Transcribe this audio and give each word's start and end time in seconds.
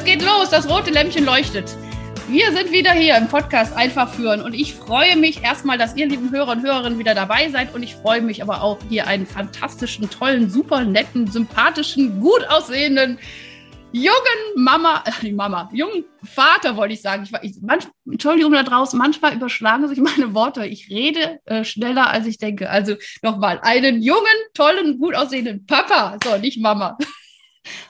Es 0.00 0.06
geht 0.06 0.22
los. 0.22 0.48
Das 0.50 0.68
rote 0.68 0.90
Lämpchen 0.90 1.24
leuchtet. 1.24 1.76
Wir 2.28 2.52
sind 2.52 2.72
wieder 2.72 2.92
hier 2.92 3.16
im 3.16 3.28
Podcast 3.28 3.76
Einfach 3.76 4.12
führen 4.14 4.40
und 4.40 4.54
ich 4.54 4.74
freue 4.74 5.16
mich 5.16 5.42
erstmal, 5.42 5.78
dass 5.78 5.96
ihr 5.96 6.06
lieben 6.06 6.30
Hörer 6.30 6.52
und 6.52 6.62
Hörerinnen 6.62 6.98
wieder 6.98 7.14
dabei 7.14 7.50
seid 7.50 7.74
und 7.74 7.82
ich 7.82 7.96
freue 7.96 8.22
mich 8.22 8.42
aber 8.42 8.62
auch, 8.62 8.78
hier 8.88 9.06
einen 9.06 9.26
fantastischen, 9.26 10.08
tollen, 10.08 10.48
super 10.48 10.84
netten, 10.84 11.26
sympathischen, 11.26 12.20
gut 12.20 12.48
aussehenden 12.48 13.18
jungen 13.92 14.40
Mama, 14.54 15.02
äh, 15.22 15.32
Mama, 15.32 15.68
jungen 15.72 16.04
Vater 16.22 16.76
wollte 16.76 16.94
ich 16.94 17.02
sagen. 17.02 17.24
Ich 17.24 17.32
war, 17.32 17.42
ich, 17.42 17.56
manch, 17.60 17.86
Entschuldigung 18.06 18.52
da 18.52 18.62
draußen, 18.62 18.98
manchmal 18.98 19.34
überschlagen 19.34 19.88
sich 19.88 19.98
meine 19.98 20.32
Worte. 20.32 20.64
Ich 20.66 20.88
rede 20.88 21.40
äh, 21.46 21.64
schneller, 21.64 22.10
als 22.10 22.26
ich 22.26 22.38
denke. 22.38 22.70
Also 22.70 22.94
nochmal, 23.22 23.58
einen 23.62 24.02
jungen, 24.02 24.24
tollen, 24.54 24.98
gut 24.98 25.14
aussehenden 25.14 25.66
Papa, 25.66 26.18
so 26.22 26.36
nicht 26.38 26.60
Mama. 26.60 26.96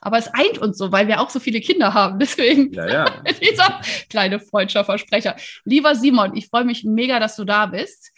Aber 0.01 0.19
es 0.19 0.29
eint 0.29 0.59
uns 0.59 0.79
so, 0.79 0.93
weil 0.93 1.09
wir 1.09 1.21
auch 1.21 1.31
so 1.31 1.41
viele 1.41 1.61
Kinder 1.61 1.95
haben. 1.95 2.19
Deswegen 2.21 2.73
ja, 2.73 2.89
ja. 2.89 3.05
dieser 3.43 3.81
kleine 4.09 4.41
Freundschaftsversprecher. 4.41 5.37
Lieber 5.65 5.95
Simon, 5.95 6.37
ich 6.37 6.49
freue 6.49 6.65
mich 6.65 6.85
mega, 6.85 7.21
dass 7.21 7.37
du 7.37 7.45
da 7.45 7.67
bist. 7.67 8.13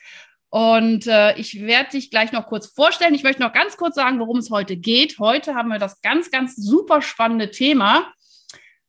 Und 0.50 1.06
äh, 1.06 1.34
ich 1.38 1.62
werde 1.62 1.92
dich 1.92 2.10
gleich 2.10 2.30
noch 2.33 2.46
kurz 2.46 2.66
vorstellen. 2.66 3.14
Ich 3.14 3.22
möchte 3.22 3.40
noch 3.40 3.55
ganz 3.55 3.78
kurz 3.78 3.94
sagen, 3.94 4.18
worum 4.18 4.36
es 4.36 4.50
heute 4.50 4.77
geht. 4.77 5.18
Heute 5.18 5.55
haben 5.55 5.70
wir 5.70 5.78
das 5.78 6.02
ganz, 6.02 6.30
ganz 6.30 6.56
super 6.56 7.00
spannende 7.00 7.50
Thema, 7.50 8.12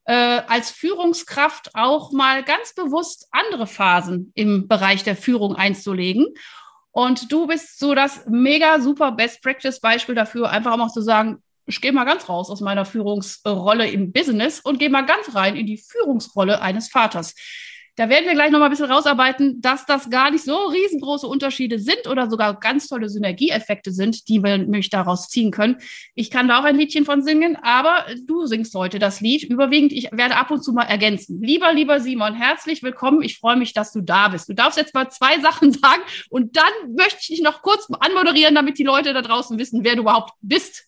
äh, 0.04 0.42
als 0.48 0.72
Führungskraft 0.72 1.72
auch 1.74 2.12
mal 2.12 2.44
ganz 2.44 2.76
bewusst 2.76 3.30
andere 3.32 3.66
Phasen 3.66 4.34
im 4.36 4.68
Bereich 4.68 5.04
der 5.06 5.16
Führung 5.16 5.56
einzulegen. 5.56 6.28
Und 6.92 7.32
du 7.32 7.48
bist 7.48 7.80
so 7.80 7.96
das 7.96 8.26
mega 8.28 8.82
super 8.82 9.14
Best 9.14 9.42
Practice 9.42 9.80
Beispiel 9.80 10.16
dafür, 10.16 10.50
einfach 10.50 10.74
auch 10.74 10.78
mal 10.78 10.90
zu 10.90 11.02
sagen, 11.02 11.42
ich 11.66 11.82
gehe 11.82 11.92
mal 11.92 12.04
ganz 12.04 12.28
raus 12.30 12.50
aus 12.50 12.62
meiner 12.62 12.86
Führungsrolle 12.86 13.90
im 13.90 14.12
Business 14.12 14.60
und 14.60 14.80
gehe 14.80 14.90
mal 14.90 15.06
ganz 15.06 15.34
rein 15.36 15.56
in 15.56 15.66
die 15.66 15.78
Führungsrolle 15.78 16.62
eines 16.62 16.90
Vaters. 16.90 17.36
Da 17.96 18.10
werden 18.10 18.26
wir 18.26 18.34
gleich 18.34 18.50
noch 18.50 18.58
mal 18.58 18.66
ein 18.66 18.72
bisschen 18.72 18.90
rausarbeiten, 18.90 19.62
dass 19.62 19.86
das 19.86 20.10
gar 20.10 20.32
nicht 20.32 20.44
so 20.44 20.66
riesengroße 20.66 21.28
Unterschiede 21.28 21.78
sind 21.78 22.08
oder 22.10 22.28
sogar 22.28 22.60
ganz 22.60 22.88
tolle 22.88 23.08
Synergieeffekte 23.08 23.92
sind, 23.92 24.28
die 24.30 24.42
wir 24.42 24.58
nämlich 24.58 24.90
daraus 24.90 25.30
ziehen 25.30 25.52
können. 25.52 25.78
Ich 26.16 26.32
kann 26.32 26.48
da 26.48 26.60
auch 26.60 26.64
ein 26.64 26.76
Liedchen 26.76 27.06
von 27.06 27.22
singen, 27.22 27.56
aber 27.62 28.08
du 28.26 28.48
singst 28.48 28.74
heute 28.74 28.98
das 28.98 29.22
Lied. 29.22 29.44
Überwiegend, 29.44 29.94
ich 29.94 30.12
werde 30.12 30.38
ab 30.38 30.50
und 30.50 30.64
zu 30.64 30.74
mal 30.74 30.86
ergänzen. 30.86 31.40
Lieber, 31.40 31.72
lieber 31.72 32.00
Simon, 32.00 32.34
herzlich 32.34 32.82
willkommen. 32.82 33.22
Ich 33.22 33.38
freue 33.38 33.58
mich, 33.58 33.74
dass 33.74 33.92
du 33.94 34.02
da 34.02 34.30
bist. 34.30 34.50
Du 34.50 34.54
darfst 34.54 34.80
jetzt 34.80 34.96
mal 34.96 35.12
zwei 35.12 35.40
Sachen 35.40 35.72
sagen 35.72 36.02
und 36.32 36.58
dann 36.58 36.96
möchte 36.98 37.20
ich 37.22 37.28
dich 37.28 37.42
noch 37.44 37.62
kurz 37.62 37.88
anmoderieren, 38.00 38.56
damit 38.56 38.80
die 38.80 38.84
Leute 38.84 39.14
da 39.14 39.22
draußen 39.22 39.60
wissen, 39.60 39.84
wer 39.84 39.96
du 39.96 40.02
überhaupt 40.02 40.34
bist. 40.42 40.88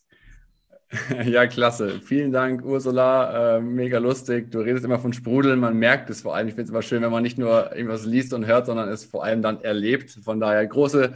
Ja, 1.25 1.47
klasse. 1.47 1.99
Vielen 2.01 2.31
Dank, 2.31 2.63
Ursula. 2.63 3.57
Äh, 3.57 3.61
mega 3.61 3.97
lustig. 3.97 4.51
Du 4.51 4.59
redest 4.59 4.85
immer 4.85 4.99
von 4.99 5.13
Sprudeln. 5.13 5.59
Man 5.59 5.77
merkt 5.77 6.09
es 6.09 6.21
vor 6.21 6.35
allem. 6.35 6.47
Ich 6.47 6.53
finde 6.53 6.65
es 6.65 6.69
immer 6.69 6.81
schön, 6.81 7.01
wenn 7.01 7.11
man 7.11 7.23
nicht 7.23 7.37
nur 7.37 7.75
irgendwas 7.75 8.05
liest 8.05 8.33
und 8.33 8.45
hört, 8.45 8.65
sondern 8.65 8.89
es 8.89 9.05
vor 9.05 9.23
allem 9.23 9.41
dann 9.41 9.61
erlebt. 9.61 10.11
Von 10.23 10.39
daher 10.39 10.65
große, 10.65 11.13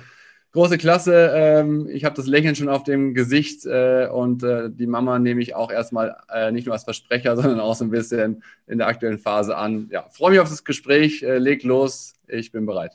große 0.51 0.77
Klasse. 0.77 1.31
Ähm, 1.33 1.87
ich 1.91 2.05
habe 2.05 2.15
das 2.15 2.27
Lächeln 2.27 2.55
schon 2.55 2.69
auf 2.69 2.83
dem 2.83 3.13
Gesicht 3.13 3.65
äh, 3.65 4.07
und 4.07 4.43
äh, 4.43 4.69
die 4.69 4.87
Mama 4.87 5.19
nehme 5.19 5.41
ich 5.41 5.55
auch 5.55 5.71
erstmal 5.71 6.17
äh, 6.33 6.51
nicht 6.51 6.65
nur 6.65 6.73
als 6.73 6.83
Versprecher, 6.83 7.35
sondern 7.41 7.59
auch 7.59 7.75
so 7.75 7.85
ein 7.85 7.91
bisschen 7.91 8.43
in 8.67 8.79
der 8.79 8.87
aktuellen 8.87 9.19
Phase 9.19 9.55
an. 9.55 9.89
Ja, 9.91 10.05
freue 10.09 10.31
mich 10.31 10.39
auf 10.39 10.49
das 10.49 10.63
Gespräch. 10.63 11.23
Äh, 11.23 11.37
leg 11.37 11.63
los. 11.63 12.13
Ich 12.27 12.51
bin 12.51 12.65
bereit. 12.65 12.91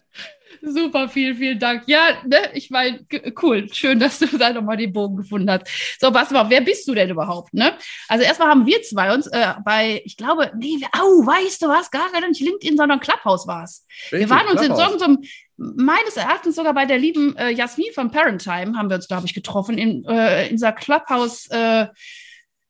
Super, 0.62 1.08
vielen, 1.08 1.36
vielen 1.36 1.58
Dank. 1.58 1.82
Ja, 1.86 2.22
ne, 2.24 2.38
ich 2.54 2.70
meine, 2.70 3.04
cool, 3.42 3.68
schön, 3.72 3.98
dass 3.98 4.18
du 4.18 4.26
da 4.38 4.52
nochmal 4.52 4.76
den 4.76 4.92
Bogen 4.92 5.16
gefunden 5.16 5.50
hast. 5.50 5.66
So, 6.00 6.10
pass 6.10 6.30
mal, 6.30 6.48
wer 6.48 6.60
bist 6.60 6.86
du 6.88 6.94
denn 6.94 7.10
überhaupt? 7.10 7.52
Ne? 7.52 7.72
Also 8.08 8.24
erstmal 8.24 8.48
haben 8.48 8.66
wir 8.66 8.82
zwei 8.82 9.12
uns 9.12 9.26
äh, 9.26 9.54
bei, 9.64 10.02
ich 10.04 10.16
glaube, 10.16 10.52
nee, 10.56 10.78
au, 10.92 11.26
weißt 11.26 11.62
du 11.62 11.68
was, 11.68 11.90
gar 11.90 12.08
nicht 12.28 12.40
LinkedIn, 12.40 12.76
sondern 12.76 13.00
Clubhouse 13.00 13.46
war 13.46 13.64
es. 13.64 13.86
Wir 14.10 14.28
waren 14.30 14.46
uns 14.48 14.60
Clubhouse. 14.60 14.92
in 14.92 14.98
so 14.98 15.04
einem, 15.04 15.22
meines 15.56 16.16
Erachtens 16.16 16.56
sogar 16.56 16.74
bei 16.74 16.86
der 16.86 16.98
lieben 16.98 17.36
äh, 17.36 17.50
Jasmin 17.50 17.92
von 17.94 18.10
Parentime 18.10 18.76
haben 18.76 18.88
wir 18.88 18.96
uns, 18.96 19.08
glaube 19.08 19.26
ich, 19.26 19.34
getroffen 19.34 19.78
in, 19.78 20.04
äh, 20.04 20.46
in 20.48 20.56
dieser 20.56 20.72
Clubhouse 20.72 21.48
äh, 21.50 21.86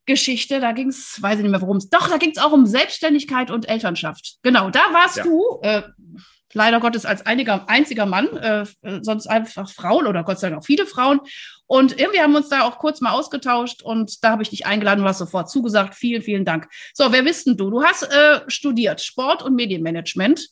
Geschichte, 0.07 0.61
da 0.61 0.73
ging 0.73 0.89
es, 0.89 1.21
weiß 1.23 1.37
ich 1.37 1.43
nicht 1.43 1.51
mehr 1.51 1.63
worum 1.63 1.79
es, 1.79 1.89
doch, 1.89 2.09
da 2.09 2.19
ging 2.19 2.31
es 2.31 2.39
auch 2.39 2.53
um 2.53 2.67
Selbstständigkeit 2.67 3.51
und 3.51 3.69
Elternschaft. 3.69 4.37
Genau, 4.43 4.71
da 4.71 4.81
warst 4.93 5.17
ja. 5.17 5.25
du, 5.25 5.61
äh, 5.63 5.83
leider 6.53 6.81
Gottes 6.81 7.05
als 7.05 7.27
einiger, 7.27 7.69
einziger 7.69 8.07
Mann, 8.07 8.29
äh, 8.37 8.65
sonst 9.03 9.27
einfach 9.27 9.71
Frauen 9.71 10.07
oder 10.07 10.23
Gott 10.23 10.39
sei 10.39 10.51
Dank 10.51 10.63
auch 10.63 10.67
viele 10.67 10.87
Frauen. 10.87 11.21
Und 11.67 11.99
irgendwie 11.99 12.21
haben 12.21 12.33
wir 12.33 12.39
uns 12.39 12.51
da 12.51 12.63
auch 12.63 12.79
kurz 12.79 13.01
mal 13.01 13.13
ausgetauscht 13.13 13.83
und 13.83 14.23
da 14.23 14.31
habe 14.31 14.43
ich 14.43 14.51
dich 14.51 14.67
eingeladen 14.67 15.01
und 15.01 15.09
hast 15.09 15.19
sofort 15.19 15.51
zugesagt. 15.51 15.95
Vielen, 15.95 16.23
vielen 16.23 16.45
Dank. 16.45 16.69
So, 16.93 17.11
wer 17.11 17.23
bist 17.23 17.47
denn 17.47 17.57
du? 17.57 17.71
Du 17.71 17.83
hast 17.83 18.03
äh, 18.03 18.41
studiert 18.49 19.01
Sport- 19.01 19.43
und 19.43 19.55
Medienmanagement 19.55 20.49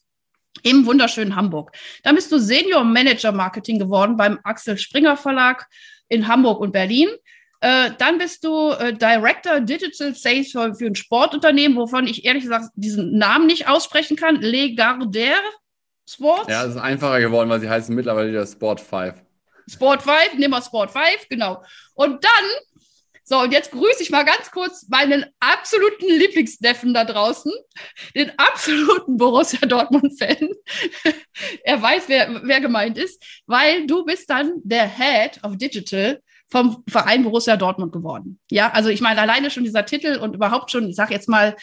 im 0.63 0.87
wunderschönen 0.87 1.37
Hamburg. 1.37 1.73
Dann 2.03 2.15
bist 2.15 2.31
du 2.31 2.39
Senior 2.39 2.85
Manager 2.85 3.33
Marketing 3.33 3.79
geworden 3.79 4.17
beim 4.17 4.39
Axel 4.45 4.79
Springer 4.79 5.17
Verlag 5.17 5.67
in 6.09 6.29
Hamburg 6.29 6.61
und 6.61 6.73
Berlin. 6.73 7.09
Äh, 7.61 7.93
dann 7.97 8.19
bist 8.19 8.45
du 8.45 8.71
äh, 8.71 8.93
Director 8.93 9.61
Digital 9.61 10.15
Sales 10.15 10.51
für, 10.51 10.75
für, 10.75 10.87
ein 10.87 10.97
Sportunternehmen, 10.97 11.77
wovon 11.77 12.07
ich 12.09 12.25
ehrlich 12.25 12.43
gesagt 12.43 12.71
diesen 12.75 13.17
Namen 13.17 13.47
nicht 13.47 13.69
aussprechen 13.69 14.17
kann. 14.17 14.41
Le 14.41 14.75
Gardère 14.75 15.39
Sports. 16.09 16.49
Ja, 16.49 16.65
es 16.65 16.75
ist 16.75 16.81
einfacher 16.81 17.21
geworden, 17.21 17.49
weil 17.49 17.61
sie 17.61 17.71
heißen 17.71 17.95
mittlerweile 17.95 18.31
wieder 18.31 18.47
Sport 18.47 18.81
5. 18.81 19.15
Sport 19.69 20.03
5, 20.03 20.35
nimm 20.39 20.51
mal 20.51 20.61
Sport 20.61 20.91
5, 20.91 21.29
genau. 21.29 21.63
Und 21.95 22.25
dann, 22.25 22.45
so, 23.25 23.39
und 23.39 23.53
jetzt 23.53 23.71
grüße 23.71 24.03
ich 24.03 24.11
mal 24.11 24.25
ganz 24.25 24.51
kurz 24.51 24.89
meinen 24.89 25.25
absoluten 25.41 26.07
Lieblingsneffen 26.07 26.93
da 26.93 27.05
draußen, 27.05 27.53
den 28.15 28.33
absoluten 28.39 29.17
Borussia 29.17 29.67
Dortmund-Fan. 29.67 30.51
er 31.65 31.83
weiß, 31.83 32.05
wer, 32.09 32.41
wer 32.45 32.61
gemeint 32.61 32.99
ist, 32.99 33.23
weil 33.47 33.87
du 33.87 34.05
bist 34.05 34.29
dann 34.29 34.53
der 34.65 34.89
Head 34.89 35.43
of 35.45 35.57
Digital 35.57 36.21
vom 36.51 36.83
Verein 36.89 37.23
Borussia 37.23 37.57
Dortmund 37.57 37.93
geworden. 37.93 38.39
Ja, 38.51 38.71
also 38.73 38.91
ich 38.91 39.01
meine, 39.01 39.21
alleine 39.21 39.51
schon 39.51 39.65
dieser 39.65 39.87
Titel 39.87 40.19
und 40.19 40.35
überhaupt 40.35 40.71
schon, 40.71 40.89
ich 40.89 40.97
sage 40.97 41.15
jetzt 41.15 41.29
mal, 41.29 41.57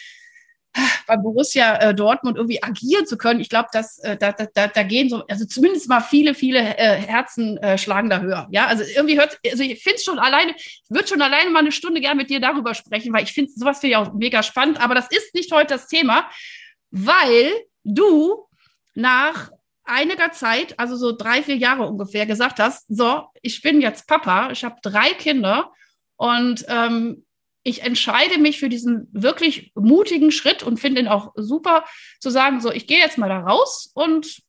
bei 1.08 1.18
Borussia 1.18 1.78
äh, 1.78 1.96
Dortmund 1.96 2.38
irgendwie 2.38 2.62
agieren 2.64 3.06
zu 3.06 3.18
können, 3.18 3.40
ich 3.40 3.50
glaube, 3.50 3.70
dass 3.72 4.00
äh, 4.00 4.18
da, 4.18 4.32
da, 4.32 4.68
da 4.68 4.84
gehen 4.84 5.10
so, 5.10 5.24
also 5.28 5.46
zumindest 5.46 5.90
mal 5.90 6.02
viele, 6.02 6.34
viele 6.34 6.60
äh, 6.60 6.96
Herzen 6.96 7.60
schlagen 7.78 8.10
da 8.10 8.20
höher. 8.20 8.48
Ja, 8.52 8.68
also 8.68 8.84
irgendwie 8.84 9.20
hört, 9.20 9.38
also 9.50 9.64
ich 9.64 9.82
finde 9.82 9.98
es 9.98 10.04
schon 10.04 10.20
alleine, 10.20 10.54
ich 10.56 10.82
würde 10.90 11.08
schon 11.08 11.22
alleine 11.22 11.50
mal 11.50 11.60
eine 11.60 11.72
Stunde 11.72 12.02
gerne 12.02 12.16
mit 12.16 12.30
dir 12.30 12.40
darüber 12.40 12.74
sprechen, 12.74 13.14
weil 13.14 13.24
ich 13.24 13.34
finde 13.34 13.52
sowas 13.52 13.80
finde 13.80 13.92
ich 13.92 13.98
auch 13.98 14.14
mega 14.14 14.44
spannend, 14.44 14.82
aber 14.82 14.96
das 14.96 15.08
ist 15.10 15.34
nicht 15.34 15.52
heute 15.52 15.74
das 15.74 15.88
Thema, 15.88 16.30
weil 16.92 17.52
du 17.84 18.48
nach 18.96 19.52
einiger 19.90 20.32
Zeit, 20.32 20.78
also 20.80 20.96
so 20.96 21.12
drei, 21.12 21.42
vier 21.44 21.58
Jahre 21.58 21.88
ungefähr, 21.88 22.26
gesagt 22.26 22.60
hast, 22.60 22.86
so, 22.90 23.24
ich 23.42 23.62
bin 23.62 23.82
jetzt 23.82 24.08
Papa, 24.08 24.52
ich 24.52 24.64
habe 24.64 24.78
drei 24.82 25.10
Kinder 25.14 25.72
und 26.16 26.66
ähm, 26.68 27.26
ich 27.64 27.84
entscheide 27.84 28.40
mich 28.40 28.60
für 28.60 28.70
diesen 28.70 29.08
wirklich 29.12 29.72
mutigen 29.76 30.32
Schritt 30.32 30.64
und 30.64 30.80
finde 30.80 31.02
ihn 31.02 31.08
auch 31.08 31.34
super, 31.36 31.84
zu 32.20 32.30
sagen, 32.30 32.62
so, 32.62 32.72
ich 32.72 32.88
gehe 32.88 33.00
jetzt 33.00 33.18
mal 33.18 33.30
da 33.30 33.40
raus 33.40 33.92
und 33.94 34.42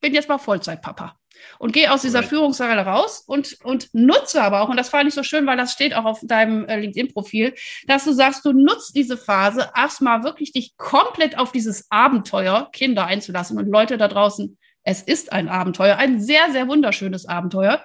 bin 0.00 0.14
jetzt 0.14 0.28
mal 0.28 0.38
Vollzeitpapa. 0.38 1.16
Und 1.58 1.72
gehe 1.72 1.90
aus 1.92 2.02
dieser 2.02 2.20
right. 2.20 2.28
Führungsrolle 2.28 2.82
raus 2.82 3.24
und, 3.26 3.58
und 3.64 3.88
nutze 3.92 4.42
aber 4.42 4.60
auch, 4.60 4.68
und 4.68 4.76
das 4.76 4.90
fand 4.90 5.08
ich 5.08 5.14
so 5.14 5.22
schön, 5.22 5.46
weil 5.46 5.56
das 5.56 5.72
steht 5.72 5.94
auch 5.94 6.04
auf 6.04 6.20
deinem 6.22 6.66
äh, 6.66 6.78
LinkedIn-Profil, 6.78 7.54
dass 7.86 8.04
du 8.04 8.12
sagst, 8.12 8.44
du 8.44 8.52
nutzt 8.52 8.94
diese 8.94 9.16
Phase 9.16 9.70
erstmal 9.74 10.22
wirklich 10.22 10.52
dich 10.52 10.76
komplett 10.76 11.38
auf 11.38 11.50
dieses 11.50 11.90
Abenteuer 11.90 12.68
Kinder 12.72 13.06
einzulassen. 13.06 13.58
Und 13.58 13.68
Leute 13.68 13.98
da 13.98 14.06
draußen, 14.06 14.56
es 14.84 15.02
ist 15.02 15.32
ein 15.32 15.48
Abenteuer, 15.48 15.96
ein 15.96 16.20
sehr, 16.20 16.52
sehr 16.52 16.68
wunderschönes 16.68 17.26
Abenteuer. 17.26 17.82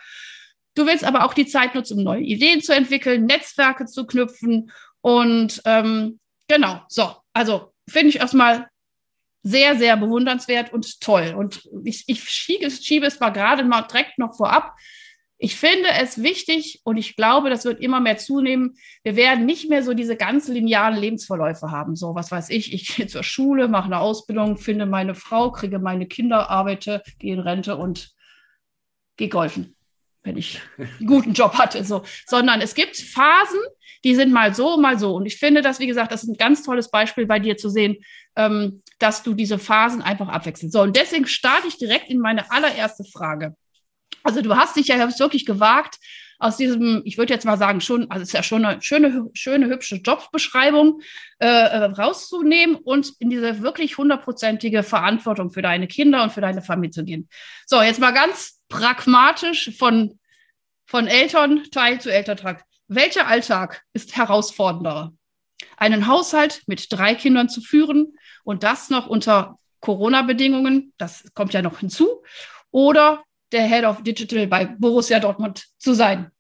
Du 0.78 0.86
willst 0.86 1.04
aber 1.04 1.26
auch 1.26 1.34
die 1.34 1.48
Zeit 1.48 1.74
nutzen, 1.74 1.98
um 1.98 2.04
neue 2.04 2.22
Ideen 2.22 2.62
zu 2.62 2.74
entwickeln, 2.74 3.26
Netzwerke 3.26 3.86
zu 3.86 4.06
knüpfen. 4.06 4.72
Und 5.02 5.62
ähm, 5.66 6.20
genau, 6.48 6.82
so, 6.88 7.16
also 7.34 7.74
finde 7.90 8.10
ich 8.10 8.18
erstmal 8.18 8.68
sehr, 9.42 9.76
sehr 9.76 9.98
bewundernswert 9.98 10.74
und 10.74 11.00
toll. 11.02 11.34
Und 11.36 11.68
ich, 11.84 12.04
ich 12.08 12.24
schiebe, 12.30 12.70
schiebe 12.70 13.08
es 13.08 13.20
mal 13.20 13.30
gerade 13.30 13.64
mal 13.64 13.84
direkt 13.84 14.20
noch 14.20 14.36
vorab. 14.36 14.76
ich 15.40 15.56
finde 15.56 15.90
es 16.00 16.22
wichtig 16.22 16.82
und 16.84 16.98
ich 16.98 17.16
glaube, 17.16 17.50
das 17.50 17.64
wird 17.64 17.80
immer 17.80 18.00
mehr 18.00 18.18
zunehmen. 18.18 18.76
Wir 19.04 19.16
werden 19.16 19.46
nicht 19.46 19.70
mehr 19.70 19.84
so 19.84 19.94
diese 19.94 20.16
ganz 20.16 20.48
linearen 20.48 20.96
Lebensverläufe 20.96 21.72
haben. 21.72 21.96
So, 21.96 22.16
was 22.16 22.32
weiß 22.32 22.50
ich, 22.50 22.74
ich 22.74 22.96
gehe 22.96 23.08
zur 23.08 23.24
Schule, 23.24 23.68
mache 23.68 23.86
eine 23.86 24.00
Ausbildung, 24.00 24.58
finde 24.58 24.86
meine 24.86 25.16
Frau, 25.16 25.52
kriege 25.52 25.80
meine 25.80 26.08
Kinder, 26.08 26.50
arbeite, 26.50 27.04
gehe 27.20 27.34
in 27.34 27.40
Rente 27.40 27.78
und 27.78 28.12
gehe 29.16 29.30
golfen, 29.30 29.77
wenn 30.28 30.38
ich 30.38 30.62
einen 30.78 31.08
guten 31.08 31.34
Job 31.34 31.56
hatte. 31.56 31.84
So. 31.84 32.04
Sondern 32.28 32.62
es 32.62 32.76
gibt 32.76 32.98
Phasen, 32.98 33.60
die 34.04 34.14
sind 34.14 34.32
mal 34.32 34.54
so, 34.54 34.78
mal 34.78 35.00
so. 35.00 35.16
Und 35.16 35.26
ich 35.26 35.38
finde 35.38 35.62
das, 35.62 35.80
wie 35.80 35.88
gesagt, 35.88 36.12
das 36.12 36.24
ist 36.24 36.30
ein 36.30 36.38
ganz 36.38 36.64
tolles 36.64 36.92
Beispiel 36.92 37.26
bei 37.26 37.40
dir 37.40 37.58
zu 37.58 37.70
sehen, 37.70 37.98
ähm, 38.36 38.84
dass 39.00 39.24
du 39.24 39.34
diese 39.34 39.58
Phasen 39.58 40.02
einfach 40.02 40.28
abwechselst. 40.28 40.74
So, 40.74 40.82
und 40.82 40.96
deswegen 40.96 41.26
starte 41.26 41.68
ich 41.68 41.78
direkt 41.78 42.10
in 42.10 42.20
meine 42.20 42.52
allererste 42.52 43.04
Frage. 43.06 43.56
Also 44.24 44.42
du 44.42 44.56
hast 44.56 44.76
dich 44.76 44.88
ja 44.88 45.20
wirklich 45.20 45.46
gewagt, 45.46 45.98
aus 46.40 46.58
diesem, 46.58 47.02
ich 47.06 47.18
würde 47.18 47.34
jetzt 47.34 47.46
mal 47.46 47.58
sagen, 47.58 47.82
schon, 47.82 48.10
also 48.12 48.22
es 48.22 48.30
ist 48.30 48.34
ja 48.34 48.44
schon 48.44 48.64
eine 48.66 48.82
schöne, 48.82 49.30
schöne, 49.34 49.68
hübsche 49.68 49.98
Jobbeschreibung 49.98 51.02
äh, 51.40 51.48
äh, 51.48 51.84
rauszunehmen 51.86 52.76
und 52.76 53.14
in 53.20 53.30
diese 53.30 53.62
wirklich 53.62 53.98
hundertprozentige 53.98 54.84
Verantwortung 54.84 55.50
für 55.50 55.62
deine 55.62 55.88
Kinder 55.88 56.24
und 56.24 56.32
für 56.32 56.42
deine 56.42 56.62
Familie 56.62 56.92
zu 56.92 57.04
gehen. 57.04 57.28
So, 57.66 57.82
jetzt 57.82 58.00
mal 58.00 58.12
ganz 58.12 58.62
pragmatisch 58.70 59.72
von, 59.78 60.20
von 60.86 61.08
Elternteil 61.08 62.00
zu 62.00 62.12
Elterntrag. 62.12 62.64
Welcher 62.88 63.28
Alltag 63.28 63.84
ist 63.94 64.16
herausfordernder? 64.16 65.14
Einen 65.76 66.08
Haushalt 66.08 66.62
mit 66.68 66.92
drei 66.92 67.16
Kindern 67.16 67.50
zu 67.50 67.62
führen 67.62 68.18
und 68.44 68.64
das 68.64 68.90
noch 68.90 69.08
unter 69.08 69.58
Corona-Bedingungen, 69.80 70.94
das 70.98 71.26
kommt 71.34 71.54
ja 71.54 71.62
noch 71.62 71.80
hinzu, 71.80 72.24
oder 72.72 73.24
der 73.52 73.68
Head 73.68 73.86
of 73.86 74.04
Digital 74.04 74.48
bei 74.48 74.66
Borussia 74.66 75.20
Dortmund 75.20 75.68
zu 75.78 75.94
sein. 75.94 76.32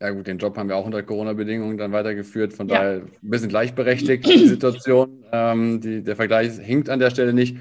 Ja 0.00 0.10
gut, 0.10 0.26
den 0.26 0.38
Job 0.38 0.56
haben 0.56 0.68
wir 0.68 0.76
auch 0.76 0.84
unter 0.84 1.02
Corona-Bedingungen 1.04 1.78
dann 1.78 1.92
weitergeführt. 1.92 2.52
Von 2.52 2.68
ja. 2.68 2.78
daher 2.78 2.96
ein 3.02 3.10
bisschen 3.22 3.48
gleichberechtigt 3.48 4.26
die 4.26 4.48
Situation. 4.48 5.24
Ähm, 5.30 5.80
die, 5.80 6.02
der 6.02 6.16
Vergleich 6.16 6.58
hinkt 6.58 6.88
an 6.88 6.98
der 6.98 7.10
Stelle 7.10 7.32
nicht. 7.32 7.56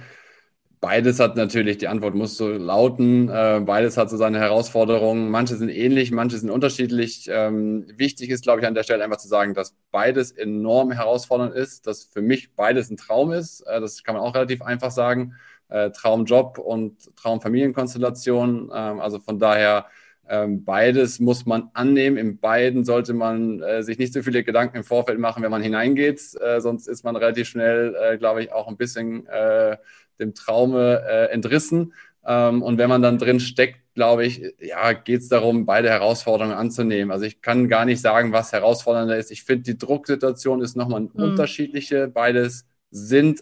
Beides 0.80 1.20
hat 1.20 1.36
natürlich, 1.36 1.78
die 1.78 1.88
Antwort 1.88 2.16
muss 2.16 2.38
so 2.38 2.50
lauten, 2.50 3.30
äh, 3.30 3.62
beides 3.64 3.98
hat 3.98 4.10
so 4.10 4.18
seine 4.18 4.40
Herausforderungen. 4.40 5.30
Manche 5.30 5.56
sind 5.56 5.70
ähnlich, 5.70 6.10
manche 6.10 6.40
sind 6.40 6.50
unterschiedlich. 6.50 7.30
Ähm, 7.32 7.86
wichtig 7.96 8.32
ist, 8.32 8.42
glaube 8.42 8.62
ich, 8.62 8.66
an 8.66 8.74
der 8.74 8.82
Stelle 8.82 9.04
einfach 9.04 9.18
zu 9.18 9.28
sagen, 9.28 9.54
dass 9.54 9.76
beides 9.92 10.32
enorm 10.32 10.92
herausfordernd 10.92 11.54
ist, 11.54 11.86
dass 11.86 12.06
für 12.06 12.24
mich 12.24 12.56
beides 12.56 12.90
ein 12.90 12.98
Traum 12.98 13.32
ist. 13.32 13.62
Äh, 13.68 13.80
das 13.80 14.04
kann 14.04 14.16
man 14.16 14.24
auch 14.24 14.34
relativ 14.34 14.64
einfach 14.64 14.90
sagen 14.90 15.36
äh, 15.72 15.92
Traumjob 15.92 16.58
und 16.60 17.16
Traumfamilienkonstellation. 17.16 18.72
Ähm, 18.74 19.00
also 19.00 19.20
von 19.20 19.40
daher 19.40 19.86
ähm, 20.30 20.64
beides 20.64 21.20
muss 21.20 21.46
man 21.46 21.70
annehmen. 21.74 22.18
In 22.18 22.40
beiden 22.40 22.86
sollte 22.86 23.14
man 23.14 23.62
äh, 23.62 23.84
sich 23.84 23.98
nicht 23.98 24.14
so 24.14 24.22
viele 24.22 24.44
Gedanken 24.44 24.78
im 24.78 24.84
Vorfeld 24.84 25.20
machen, 25.20 25.44
wenn 25.44 25.52
man 25.52 25.62
hineingeht. 25.62 26.22
Äh, 26.40 26.62
sonst 26.62 26.88
ist 26.88 27.04
man 27.04 27.16
relativ 27.16 27.50
schnell, 27.50 27.96
äh, 28.02 28.18
glaube 28.18 28.44
ich, 28.44 28.54
auch 28.54 28.68
ein 28.68 28.78
bisschen 28.78 29.28
äh, 29.28 29.78
dem 30.20 30.34
Traume 30.34 31.04
äh, 31.10 31.26
entrissen. 31.32 31.94
Ähm, 32.26 32.62
und 32.62 32.78
wenn 32.78 32.88
man 32.88 33.02
dann 33.02 33.18
drin 33.18 33.40
steckt, 33.40 33.80
glaube 33.94 34.26
ich, 34.26 34.42
ja, 34.60 34.94
geht 34.94 35.22
es 35.22 35.28
darum, 35.28 35.66
beide 35.66 35.90
Herausforderungen 35.90 36.56
anzunehmen. 36.56 37.12
Also 37.12 37.26
ich 37.26 37.42
kann 37.42 37.68
gar 37.68 37.84
nicht 37.84 38.00
sagen, 38.00 38.32
was 38.32 38.54
herausfordernder 38.54 39.18
ist. 39.18 39.32
Ich 39.32 39.44
finde, 39.44 39.64
die 39.64 39.78
Drucksituation 39.78 40.62
ist 40.62 40.78
nochmal 40.78 41.02
mhm. 41.02 41.10
unterschiedliche. 41.14 42.08
Beides 42.08 42.66
sind 42.90 43.42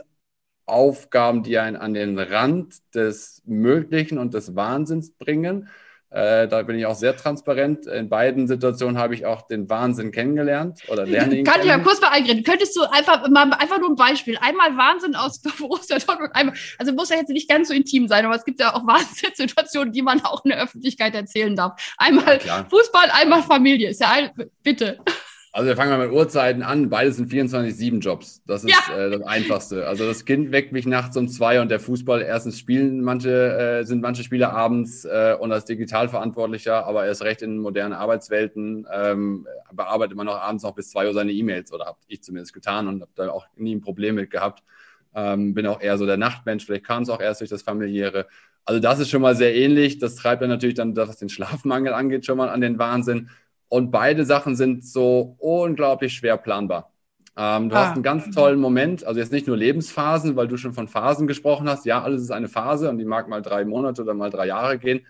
Aufgaben, 0.69 1.43
die 1.43 1.57
einen 1.57 1.75
an 1.75 1.93
den 1.93 2.17
Rand 2.17 2.75
des 2.95 3.41
Möglichen 3.45 4.17
und 4.17 4.33
des 4.33 4.55
Wahnsinns 4.55 5.11
bringen. 5.11 5.69
Äh, 6.11 6.47
da 6.47 6.63
bin 6.63 6.79
ich 6.79 6.87
auch 6.87 6.95
sehr 6.95 7.15
transparent. 7.15 7.85
In 7.85 8.09
beiden 8.09 8.47
Situationen 8.47 8.97
habe 8.97 9.13
ich 9.13 9.27
auch 9.27 9.43
den 9.43 9.69
Wahnsinn 9.69 10.11
kennengelernt 10.11 10.81
oder 10.87 11.05
lerne 11.05 11.35
ihn 11.35 11.45
Kann 11.45 11.61
ich 11.61 11.67
mal 11.67 11.83
kurz 11.83 12.01
mal 12.01 12.09
eingreifen? 12.09 12.43
Könntest 12.43 12.75
du 12.75 12.81
einfach 12.81 13.29
mal 13.29 13.51
einfach 13.53 13.79
nur 13.79 13.91
ein 13.91 13.95
Beispiel, 13.95 14.35
einmal 14.41 14.75
Wahnsinn 14.75 15.15
aus 15.15 15.39
Borussia 15.59 15.99
Dortmund, 15.99 16.31
einmal, 16.33 16.55
also 16.79 16.93
muss 16.93 17.09
ja 17.09 17.17
jetzt 17.17 17.29
nicht 17.29 17.47
ganz 17.47 17.67
so 17.67 17.75
intim 17.75 18.07
sein, 18.07 18.25
aber 18.25 18.35
es 18.35 18.43
gibt 18.43 18.59
ja 18.59 18.73
auch 18.73 18.83
Wahnsinnssituationen, 18.87 19.93
die 19.93 20.01
man 20.01 20.21
auch 20.25 20.43
in 20.45 20.49
der 20.49 20.63
Öffentlichkeit 20.63 21.13
erzählen 21.13 21.55
darf. 21.55 21.79
Einmal 21.97 22.39
ja, 22.43 22.65
Fußball, 22.67 23.11
einmal 23.11 23.43
Familie. 23.43 23.89
Ist 23.89 24.01
ja 24.01 24.09
ein, 24.09 24.31
bitte. 24.63 24.97
Also 25.59 25.67
wir 25.67 25.75
fangen 25.75 25.91
mal 25.91 26.07
mit 26.07 26.15
Uhrzeiten 26.15 26.63
an. 26.63 26.87
Beides 26.87 27.17
sind 27.17 27.29
24-7-Jobs. 27.29 28.43
Das 28.47 28.63
ist 28.63 28.73
ja. 28.87 28.97
äh, 28.97 29.09
das 29.09 29.23
Einfachste. 29.23 29.87
Also 29.87 30.07
das 30.07 30.23
Kind 30.23 30.53
weckt 30.53 30.71
mich 30.71 30.85
nachts 30.85 31.17
um 31.17 31.27
zwei 31.27 31.59
und 31.59 31.69
der 31.69 31.81
Fußball, 31.81 32.21
erstens 32.21 32.57
spielen 32.57 33.01
manche, 33.01 33.81
äh, 33.81 33.83
sind 33.83 34.01
manche 34.01 34.23
Spieler 34.23 34.53
abends 34.53 35.03
äh, 35.03 35.35
und 35.37 35.51
als 35.51 35.65
Digitalverantwortlicher, 35.65 36.85
aber 36.85 37.07
erst 37.07 37.23
recht 37.23 37.41
in 37.41 37.57
modernen 37.57 37.91
Arbeitswelten 37.91 38.87
ähm, 38.89 39.47
bearbeitet 39.73 40.15
man 40.15 40.27
noch 40.27 40.37
abends 40.37 40.63
noch 40.63 40.75
bis 40.75 40.91
zwei 40.91 41.07
Uhr 41.07 41.13
seine 41.13 41.33
E-Mails 41.33 41.73
oder 41.73 41.87
habe 41.87 41.97
ich 42.07 42.23
zumindest 42.23 42.53
getan 42.53 42.87
und 42.87 43.01
habe 43.01 43.11
da 43.15 43.29
auch 43.29 43.45
nie 43.57 43.75
ein 43.75 43.81
Problem 43.81 44.15
mit 44.15 44.31
gehabt. 44.31 44.63
Ähm, 45.13 45.53
bin 45.53 45.67
auch 45.67 45.81
eher 45.81 45.97
so 45.97 46.05
der 46.05 46.15
Nachtmensch, 46.15 46.65
vielleicht 46.65 46.85
kam 46.85 47.03
es 47.03 47.09
auch 47.09 47.19
erst 47.19 47.41
durch 47.41 47.49
das 47.49 47.63
familiäre. 47.63 48.27
Also 48.63 48.79
das 48.79 48.99
ist 48.99 49.09
schon 49.09 49.21
mal 49.21 49.35
sehr 49.35 49.53
ähnlich. 49.53 49.97
Das 49.97 50.15
treibt 50.15 50.41
dann 50.41 50.49
natürlich 50.49 50.75
dann, 50.75 50.95
was 50.95 51.17
den 51.17 51.27
Schlafmangel 51.27 51.91
angeht, 51.91 52.25
schon 52.25 52.37
mal 52.37 52.47
an 52.47 52.61
den 52.61 52.79
Wahnsinn. 52.79 53.29
Und 53.69 53.91
beide 53.91 54.25
Sachen 54.25 54.55
sind 54.55 54.83
so 54.83 55.35
unglaublich 55.37 56.13
schwer 56.13 56.37
planbar. 56.37 56.91
Ähm, 57.37 57.69
du 57.69 57.75
ah. 57.75 57.85
hast 57.85 57.93
einen 57.93 58.03
ganz 58.03 58.29
tollen 58.31 58.59
Moment, 58.59 59.05
also 59.05 59.19
jetzt 59.19 59.31
nicht 59.31 59.47
nur 59.47 59.55
Lebensphasen, 59.55 60.35
weil 60.35 60.47
du 60.47 60.57
schon 60.57 60.73
von 60.73 60.87
Phasen 60.87 61.27
gesprochen 61.27 61.69
hast. 61.69 61.85
Ja, 61.85 62.03
alles 62.03 62.21
ist 62.23 62.31
eine 62.31 62.49
Phase 62.49 62.89
und 62.89 62.97
die 62.97 63.05
mag 63.05 63.29
mal 63.29 63.41
drei 63.41 63.63
Monate 63.63 64.01
oder 64.01 64.13
mal 64.13 64.29
drei 64.29 64.47
Jahre 64.47 64.77
gehen. 64.77 65.05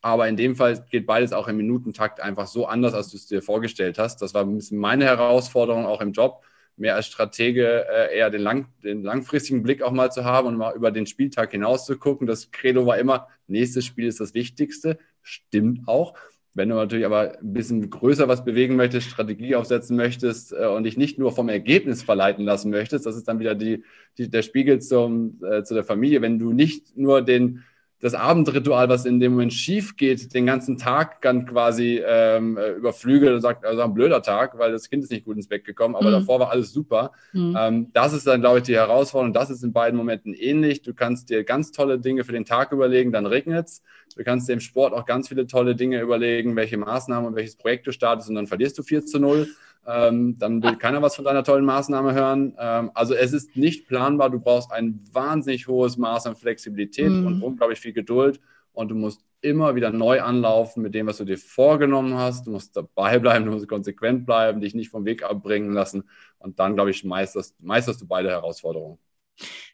Aber 0.00 0.28
in 0.28 0.36
dem 0.36 0.54
Fall 0.54 0.84
geht 0.90 1.06
beides 1.06 1.32
auch 1.32 1.48
im 1.48 1.56
Minutentakt 1.56 2.20
einfach 2.20 2.46
so 2.46 2.66
anders, 2.66 2.94
als 2.94 3.08
du 3.08 3.16
es 3.16 3.26
dir 3.26 3.42
vorgestellt 3.42 3.98
hast. 3.98 4.22
Das 4.22 4.32
war 4.32 4.44
ein 4.44 4.54
bisschen 4.54 4.78
meine 4.78 5.04
Herausforderung 5.04 5.86
auch 5.86 6.00
im 6.00 6.12
Job, 6.12 6.42
mehr 6.76 6.94
als 6.94 7.06
Stratege 7.06 7.86
äh, 7.88 8.16
eher 8.16 8.30
den, 8.30 8.42
lang, 8.42 8.66
den 8.82 9.02
langfristigen 9.02 9.62
Blick 9.62 9.82
auch 9.82 9.92
mal 9.92 10.10
zu 10.12 10.24
haben 10.24 10.46
und 10.48 10.56
mal 10.56 10.74
über 10.74 10.90
den 10.90 11.06
Spieltag 11.06 11.52
hinaus 11.52 11.86
zu 11.86 11.98
gucken. 11.98 12.26
Das 12.26 12.50
Credo 12.50 12.86
war 12.86 12.98
immer, 12.98 13.28
nächstes 13.46 13.84
Spiel 13.84 14.06
ist 14.06 14.20
das 14.20 14.34
Wichtigste. 14.34 14.98
Stimmt 15.22 15.88
auch. 15.88 16.14
Wenn 16.54 16.68
du 16.68 16.76
natürlich 16.76 17.04
aber 17.04 17.36
ein 17.40 17.52
bisschen 17.52 17.90
größer 17.90 18.28
was 18.28 18.44
bewegen 18.44 18.76
möchtest, 18.76 19.08
Strategie 19.08 19.56
aufsetzen 19.56 19.96
möchtest 19.96 20.52
äh, 20.52 20.66
und 20.66 20.84
dich 20.84 20.96
nicht 20.96 21.18
nur 21.18 21.32
vom 21.32 21.48
Ergebnis 21.48 22.02
verleiten 22.02 22.44
lassen 22.44 22.70
möchtest, 22.70 23.06
das 23.06 23.16
ist 23.16 23.26
dann 23.26 23.40
wieder 23.40 23.56
die, 23.56 23.82
die 24.18 24.30
der 24.30 24.42
Spiegel 24.42 24.80
zum, 24.80 25.40
äh, 25.44 25.64
zu 25.64 25.74
der 25.74 25.82
Familie. 25.82 26.22
Wenn 26.22 26.38
du 26.38 26.52
nicht 26.52 26.96
nur 26.96 27.22
den, 27.22 27.64
das 28.04 28.12
Abendritual, 28.12 28.90
was 28.90 29.06
in 29.06 29.18
dem 29.18 29.32
Moment 29.32 29.54
schief 29.54 29.96
geht, 29.96 30.34
den 30.34 30.44
ganzen 30.44 30.76
Tag 30.76 31.22
dann 31.22 31.46
quasi 31.46 32.02
ähm, 32.06 32.58
äh, 32.58 32.72
überflügelt 32.72 33.32
und 33.32 33.40
sagt, 33.40 33.64
also 33.64 33.80
ein 33.80 33.94
blöder 33.94 34.20
Tag, 34.20 34.58
weil 34.58 34.72
das 34.72 34.90
Kind 34.90 35.02
ist 35.04 35.10
nicht 35.10 35.24
gut 35.24 35.36
ins 35.36 35.48
Bett 35.48 35.64
gekommen, 35.64 35.96
aber 35.96 36.08
mhm. 36.08 36.12
davor 36.12 36.38
war 36.38 36.50
alles 36.50 36.70
super. 36.70 37.12
Mhm. 37.32 37.56
Ähm, 37.58 37.90
das 37.94 38.12
ist 38.12 38.26
dann, 38.26 38.42
glaube 38.42 38.58
ich, 38.58 38.64
die 38.64 38.74
Herausforderung. 38.74 39.32
Das 39.32 39.48
ist 39.48 39.64
in 39.64 39.72
beiden 39.72 39.96
Momenten 39.96 40.34
ähnlich. 40.34 40.82
Du 40.82 40.92
kannst 40.92 41.30
dir 41.30 41.44
ganz 41.44 41.72
tolle 41.72 41.98
Dinge 41.98 42.24
für 42.24 42.32
den 42.32 42.44
Tag 42.44 42.72
überlegen, 42.72 43.10
dann 43.10 43.24
regnet 43.24 43.68
es. 43.68 43.82
Du 44.14 44.22
kannst 44.22 44.50
dir 44.50 44.52
im 44.52 44.60
Sport 44.60 44.92
auch 44.92 45.06
ganz 45.06 45.28
viele 45.28 45.46
tolle 45.46 45.74
Dinge 45.74 46.02
überlegen, 46.02 46.56
welche 46.56 46.76
Maßnahmen 46.76 47.26
und 47.26 47.36
welches 47.36 47.56
Projekt 47.56 47.86
du 47.86 47.92
startest 47.92 48.28
und 48.28 48.34
dann 48.34 48.46
verlierst 48.46 48.76
du 48.76 48.82
4 48.82 49.06
zu 49.06 49.18
0. 49.18 49.48
Ähm, 49.86 50.38
dann 50.38 50.62
will 50.62 50.76
keiner 50.76 51.02
was 51.02 51.16
von 51.16 51.24
deiner 51.24 51.44
tollen 51.44 51.64
Maßnahme 51.64 52.14
hören. 52.14 52.54
Ähm, 52.58 52.90
also 52.94 53.14
es 53.14 53.32
ist 53.32 53.56
nicht 53.56 53.86
planbar. 53.86 54.30
Du 54.30 54.40
brauchst 54.40 54.72
ein 54.72 55.00
wahnsinnig 55.12 55.68
hohes 55.68 55.96
Maß 55.96 56.26
an 56.26 56.36
Flexibilität 56.36 57.10
mhm. 57.10 57.26
und 57.26 57.42
unglaublich 57.42 57.80
viel 57.80 57.92
Geduld. 57.92 58.40
Und 58.72 58.88
du 58.88 58.94
musst 58.94 59.22
immer 59.40 59.74
wieder 59.74 59.90
neu 59.90 60.22
anlaufen 60.22 60.82
mit 60.82 60.94
dem, 60.94 61.06
was 61.06 61.18
du 61.18 61.24
dir 61.24 61.38
vorgenommen 61.38 62.14
hast. 62.14 62.46
Du 62.46 62.50
musst 62.50 62.76
dabei 62.76 63.18
bleiben, 63.20 63.44
du 63.44 63.52
musst 63.52 63.68
konsequent 63.68 64.26
bleiben, 64.26 64.60
dich 64.60 64.74
nicht 64.74 64.88
vom 64.88 65.04
Weg 65.04 65.22
abbringen 65.22 65.72
lassen. 65.72 66.04
Und 66.38 66.58
dann, 66.58 66.74
glaube 66.74 66.90
ich, 66.90 67.04
meisterst, 67.04 67.54
meisterst 67.60 68.00
du 68.00 68.06
beide 68.06 68.30
Herausforderungen. 68.30 68.98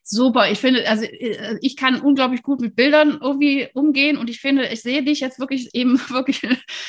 Super, 0.02 0.50
ich 0.50 0.58
finde, 0.58 0.88
also 0.88 1.04
äh, 1.04 1.56
ich 1.60 1.76
kann 1.76 2.00
unglaublich 2.00 2.42
gut 2.42 2.60
mit 2.60 2.74
Bildern 2.74 3.18
irgendwie 3.22 3.68
umgehen 3.74 4.16
und 4.16 4.28
ich 4.28 4.40
finde, 4.40 4.66
ich 4.66 4.82
sehe 4.82 5.04
dich 5.04 5.20
jetzt 5.20 5.38
wirklich 5.38 5.72
eben 5.72 6.00
wirklich 6.10 6.40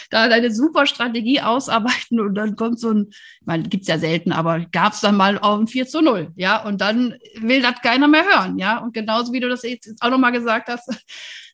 da 0.10 0.28
deine 0.28 0.52
super 0.52 0.88
Strategie 0.88 1.40
ausarbeiten 1.40 2.20
und 2.20 2.34
dann 2.34 2.56
kommt 2.56 2.80
so 2.80 2.90
ein, 2.90 3.08
ich 3.10 3.46
meine, 3.46 3.70
gibt's 3.70 3.88
ja 3.88 4.00
selten, 4.00 4.32
aber 4.32 4.62
gab's 4.72 5.02
dann 5.02 5.18
mal 5.18 5.38
auf 5.38 5.60
ein 5.60 5.68
4 5.68 5.88
zu 5.88 6.02
0, 6.02 6.32
ja, 6.36 6.66
und 6.66 6.82
dann 6.82 7.16
will 7.36 7.62
das 7.62 7.82
keiner 7.84 8.08
mehr 8.08 8.26
hören, 8.26 8.58
ja, 8.58 8.80
und 8.80 8.94
genauso 8.94 9.34
wie 9.34 9.40
du 9.40 9.50
das 9.50 9.62
jetzt 9.62 10.02
auch 10.02 10.10
nochmal 10.10 10.32
gesagt 10.32 10.68
hast, 10.68 10.88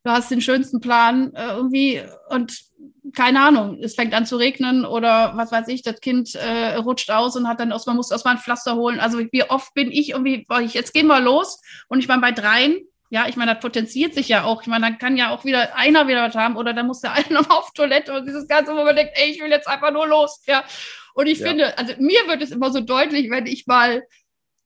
du 0.04 0.10
hast 0.10 0.32
den 0.32 0.42
schönsten 0.42 0.80
Plan 0.80 1.34
äh, 1.34 1.56
irgendwie 1.56 2.02
und 2.30 2.58
keine 3.14 3.42
Ahnung, 3.42 3.80
es 3.82 3.96
fängt 3.96 4.14
an 4.14 4.26
zu 4.26 4.38
regnen 4.38 4.86
oder 4.86 5.34
was 5.36 5.52
weiß 5.52 5.68
ich, 5.70 5.82
das 5.82 6.00
Kind 6.02 6.36
äh, 6.36 6.76
rutscht 6.76 7.10
aus 7.12 7.36
und 7.36 7.48
hat 7.48 7.60
dann 7.60 7.72
aus, 7.72 7.86
man 7.86 7.96
muss 7.96 8.12
erstmal 8.12 8.36
ein 8.36 8.42
Pflaster 8.42 8.76
holen. 8.76 9.00
Also 9.00 9.20
wie 9.20 9.44
oft 9.44 9.74
bin 9.74 9.92
ich 9.92 10.12
irgendwie, 10.12 10.46
ich, 10.64 10.74
jetzt 10.74 10.94
gehen 10.94 11.08
wir 11.08 11.20
los 11.20 11.62
und 11.88 12.00
ich 12.00 12.08
meine 12.08 12.22
bei 12.22 12.32
dreien, 12.32 12.78
ja, 13.10 13.28
ich 13.28 13.38
meine, 13.38 13.54
das 13.54 13.62
potenziert 13.62 14.14
sich 14.14 14.28
ja 14.28 14.44
auch. 14.44 14.62
Ich 14.62 14.68
meine, 14.68 14.86
dann 14.86 14.98
kann 14.98 15.16
ja 15.16 15.34
auch 15.34 15.46
wieder 15.46 15.76
einer 15.76 16.08
wieder 16.08 16.28
was 16.28 16.36
haben 16.36 16.58
oder 16.58 16.74
dann 16.74 16.88
muss 16.88 17.02
der 17.02 17.14
eine 17.14 17.34
noch 17.34 17.50
auf 17.50 17.72
Toilette 17.74 18.14
und 18.14 18.26
dieses 18.26 18.48
Ganze, 18.48 18.72
wo 18.72 18.84
man 18.84 18.96
denkt, 18.96 19.14
ey, 19.16 19.32
ich 19.32 19.42
will 19.42 19.50
jetzt 19.50 19.68
einfach 19.68 19.92
nur 19.92 20.08
los, 20.08 20.42
ja. 20.46 20.64
Und 21.14 21.28
ich 21.28 21.40
ja. 21.40 21.48
finde, 21.48 21.78
also 21.78 21.94
mir 22.00 22.28
wird 22.28 22.42
es 22.44 22.52
immer 22.52 22.72
so 22.72 22.82
deutlich, 22.82 23.30
wenn 23.32 23.48
ich 23.48 23.66
mal 23.66 24.04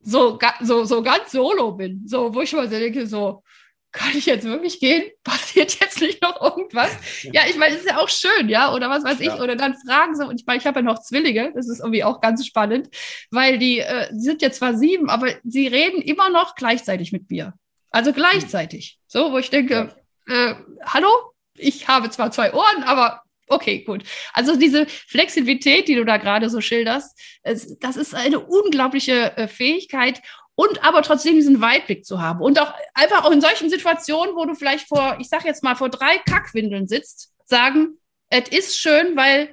so, 0.02 0.40
so, 0.62 0.84
so 0.84 1.04
ganz 1.04 1.32
solo 1.32 1.74
bin, 1.74 2.04
so, 2.08 2.34
wo 2.34 2.42
ich 2.42 2.52
mal 2.54 2.68
so 2.68 2.78
denke, 2.78 3.06
so, 3.06 3.44
kann 3.92 4.16
ich 4.16 4.26
jetzt 4.26 4.46
wirklich 4.46 4.80
gehen? 4.80 5.12
Passiert 5.24 5.80
jetzt 5.80 6.02
nicht 6.02 6.22
noch 6.22 6.42
irgendwas? 6.42 6.92
Ja, 7.24 7.42
ich 7.50 7.58
meine, 7.58 7.76
es 7.76 7.82
ist 7.82 7.90
ja 7.90 7.98
auch 7.98 8.10
schön, 8.10 8.50
ja, 8.50 8.74
oder 8.74 8.90
was 8.90 9.04
weiß 9.04 9.20
ich, 9.20 9.28
ja. 9.28 9.42
oder 9.42 9.56
dann 9.56 9.76
fragen 9.86 10.16
sie, 10.16 10.26
und 10.26 10.40
ich 10.40 10.46
meine, 10.46 10.60
ich 10.60 10.66
habe 10.66 10.80
ja 10.80 10.84
noch 10.84 11.00
Zwillinge, 11.00 11.52
das 11.54 11.70
ist 11.70 11.80
irgendwie 11.80 12.04
auch 12.04 12.22
ganz 12.22 12.46
spannend, 12.46 12.90
weil 13.30 13.58
die 13.58 13.80
äh, 13.80 14.08
sind 14.12 14.42
jetzt 14.42 14.58
zwar 14.58 14.76
sieben, 14.76 15.10
aber 15.10 15.30
sie 15.44 15.68
reden 15.68 16.02
immer 16.02 16.30
noch 16.30 16.56
gleichzeitig 16.56 17.12
mit 17.12 17.30
mir. 17.30 17.54
Also 17.90 18.14
gleichzeitig. 18.14 19.00
So, 19.08 19.32
wo 19.32 19.38
ich 19.38 19.50
denke, 19.50 19.94
ja. 20.28 20.52
äh, 20.52 20.56
hallo, 20.86 21.10
ich 21.58 21.88
habe 21.88 22.10
zwar 22.10 22.32
zwei 22.32 22.54
Ohren, 22.54 22.84
aber 22.84 23.22
okay, 23.48 23.84
gut. 23.84 24.04
Also 24.34 24.56
diese 24.56 24.88
Flexibilität, 24.88 25.88
die 25.88 25.96
du 25.96 26.06
da 26.06 26.18
gerade 26.18 26.50
so 26.50 26.62
schilderst, 26.62 27.20
das 27.44 27.98
ist 27.98 28.16
eine 28.16 28.40
unglaubliche 28.40 29.36
äh, 29.38 29.48
Fähigkeit 29.48 30.22
und 30.56 30.84
aber 30.84 31.02
trotzdem 31.02 31.36
diesen 31.36 31.62
Weitblick 31.62 32.06
zu 32.06 32.22
haben. 32.22 32.42
Und 32.42 32.60
auch 32.60 32.74
einfach 32.94 33.26
auch 33.26 33.32
in 33.32 33.42
solchen 33.42 33.70
Situationen, 33.70 34.36
wo 34.36 34.46
du 34.46 34.56
vielleicht 34.56 34.88
vor, 34.88 35.18
ich 35.20 35.30
sag 35.30 35.46
jetzt 35.46 35.64
mal, 35.64 35.76
vor 35.76 35.90
drei 35.90 36.18
Kackwindeln 36.18 36.88
sitzt, 36.88 37.34
sagen, 37.46 37.98
es 38.30 38.50
ist 38.50 38.80
schön, 38.80 39.16
weil 39.16 39.50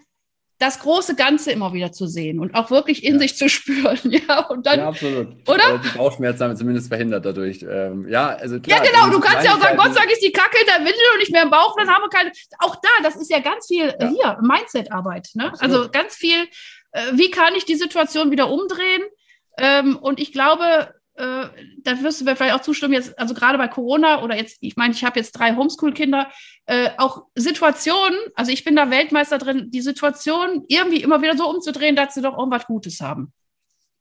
das 0.59 0.81
große 0.81 1.15
Ganze 1.15 1.53
immer 1.53 1.73
wieder 1.73 1.93
zu 1.93 2.09
sehen 2.09 2.41
und 2.41 2.55
auch 2.57 2.71
wirklich 2.71 3.05
in 3.05 3.15
ja. 3.15 3.21
sich 3.21 3.37
zu 3.37 3.49
spüren. 3.49 3.99
Ja, 4.05 4.47
und 4.47 4.67
dann, 4.67 4.81
ja, 4.81 4.89
absolut. 4.89 5.29
Oder? 5.49 5.79
Die 5.79 5.97
Bauchschmerzen 5.97 6.43
haben 6.43 6.51
wir 6.51 6.57
zumindest 6.57 6.89
verhindert 6.89 7.25
dadurch. 7.25 7.63
Ähm, 7.63 8.09
ja, 8.09 8.29
also 8.29 8.61
klar, 8.61 8.85
ja, 8.85 8.91
genau. 8.91 9.11
Du 9.11 9.21
kannst 9.21 9.47
ja 9.47 9.55
auch 9.55 9.61
sagen, 9.61 9.77
Gott 9.77 9.95
sei 9.95 10.01
Dank 10.01 10.11
ist 10.11 10.23
die 10.23 10.33
Kacke 10.33 10.57
in 10.61 10.67
der 10.67 10.79
Windel 10.79 11.05
und 11.13 11.19
nicht 11.21 11.33
mehr 11.33 11.45
im 11.45 11.51
Bauch, 11.51 11.77
dann 11.77 11.89
haben 11.89 12.03
wir 12.03 12.09
keine. 12.09 12.33
Auch 12.59 12.77
da, 12.77 12.89
das 13.03 13.17
ist 13.17 13.31
ja 13.31 13.39
ganz 13.39 13.67
viel 13.69 13.95
ja. 14.01 14.09
hier, 14.09 14.39
Mindset-Arbeit. 14.43 15.31
Ne? 15.35 15.53
Also 15.61 15.89
ganz 15.91 16.17
viel, 16.17 16.49
äh, 16.93 17.03
wie 17.13 17.31
kann 17.31 17.55
ich 17.55 17.65
die 17.65 17.77
Situation 17.77 18.31
wieder 18.31 18.51
umdrehen? 18.51 19.03
Ähm, 19.59 19.97
und 19.97 20.21
ich 20.21 20.33
glaube, 20.33 20.95
äh, 21.15 21.49
da 21.83 22.03
wirst 22.03 22.21
du 22.21 22.25
mir 22.25 22.37
vielleicht 22.37 22.55
auch 22.55 22.63
zustimmen, 22.63 22.95
jetzt, 22.95 23.19
also 23.19 23.35
gerade 23.35 23.59
bei 23.59 23.69
Corona 23.69 24.23
oder 24.23 24.37
jetzt, 24.37 24.59
ich 24.61 24.77
meine, 24.77 24.95
ich 24.95 25.05
habe 25.05 25.19
jetzt 25.19 25.33
drei 25.33 25.55
Homeschool-Kinder, 25.57 26.31
äh, 26.67 26.91
auch 26.97 27.25
Situationen, 27.35 28.19
also 28.35 28.53
ich 28.53 28.65
bin 28.65 28.77
da 28.77 28.91
Weltmeister 28.91 29.39
drin, 29.39 29.71
die 29.71 29.81
Situation 29.81 30.65
irgendwie 30.69 31.03
immer 31.03 31.21
wieder 31.21 31.37
so 31.37 31.51
umzudrehen, 31.51 31.97
dass 31.97 32.15
sie 32.15 32.23
doch 32.23 32.39
irgendwas 32.39 32.67
Gutes 32.67 33.01
haben. 33.01 33.33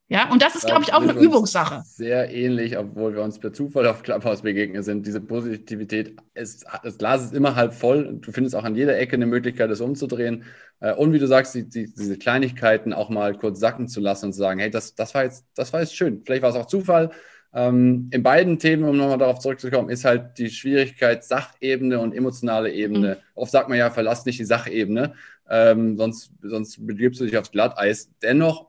Ja, 0.09 0.31
und 0.31 0.41
das 0.41 0.55
ist, 0.55 0.65
glaube 0.65 0.83
ich, 0.83 0.93
auch 0.93 1.01
eine 1.01 1.11
Übungssache. 1.11 1.83
Sehr 1.85 2.33
ähnlich, 2.33 2.77
obwohl 2.77 3.13
wir 3.13 3.23
uns 3.23 3.39
per 3.39 3.51
Zufall 3.51 3.85
auf 3.87 4.03
Clubhouse 4.03 4.41
begegnet 4.41 4.85
sind. 4.85 5.05
Diese 5.05 5.19
Positivität, 5.19 6.15
ist, 6.33 6.65
das 6.81 6.97
Glas 6.97 7.25
ist 7.25 7.33
immer 7.33 7.55
halb 7.55 7.73
voll. 7.73 8.17
Du 8.21 8.31
findest 8.31 8.55
auch 8.55 8.63
an 8.63 8.75
jeder 8.75 8.97
Ecke 8.97 9.17
eine 9.17 9.25
Möglichkeit, 9.25 9.69
das 9.69 9.81
umzudrehen. 9.81 10.45
Äh, 10.79 10.93
und 10.93 11.11
wie 11.11 11.19
du 11.19 11.27
sagst, 11.27 11.55
die, 11.55 11.67
die, 11.67 11.93
diese 11.93 12.17
Kleinigkeiten 12.17 12.93
auch 12.93 13.09
mal 13.09 13.35
kurz 13.35 13.59
sacken 13.59 13.89
zu 13.89 13.99
lassen 13.99 14.27
und 14.27 14.33
zu 14.33 14.39
sagen, 14.39 14.61
hey, 14.61 14.69
das, 14.69 14.95
das, 14.95 15.13
war, 15.13 15.25
jetzt, 15.25 15.45
das 15.55 15.73
war 15.73 15.81
jetzt 15.81 15.95
schön. 15.95 16.21
Vielleicht 16.23 16.41
war 16.41 16.51
es 16.51 16.55
auch 16.55 16.67
Zufall. 16.67 17.11
Ähm, 17.53 18.09
in 18.11 18.23
beiden 18.23 18.59
Themen, 18.59 18.85
um 18.85 18.95
nochmal 18.95 19.17
darauf 19.17 19.39
zurückzukommen, 19.39 19.89
ist 19.89 20.05
halt 20.05 20.37
die 20.37 20.49
Schwierigkeit 20.49 21.25
Sachebene 21.25 21.99
und 21.99 22.15
emotionale 22.15 22.71
Ebene. 22.71 23.15
Mhm. 23.15 23.21
Oft 23.35 23.51
sagt 23.51 23.67
man 23.67 23.77
ja, 23.77 23.89
verlass 23.89 24.25
nicht 24.25 24.39
die 24.39 24.45
Sachebene, 24.45 25.15
ähm, 25.49 25.97
sonst, 25.97 26.31
sonst 26.41 26.85
begibst 26.85 27.19
du 27.19 27.25
dich 27.25 27.37
aufs 27.37 27.51
Glatteis. 27.51 28.09
Dennoch 28.21 28.67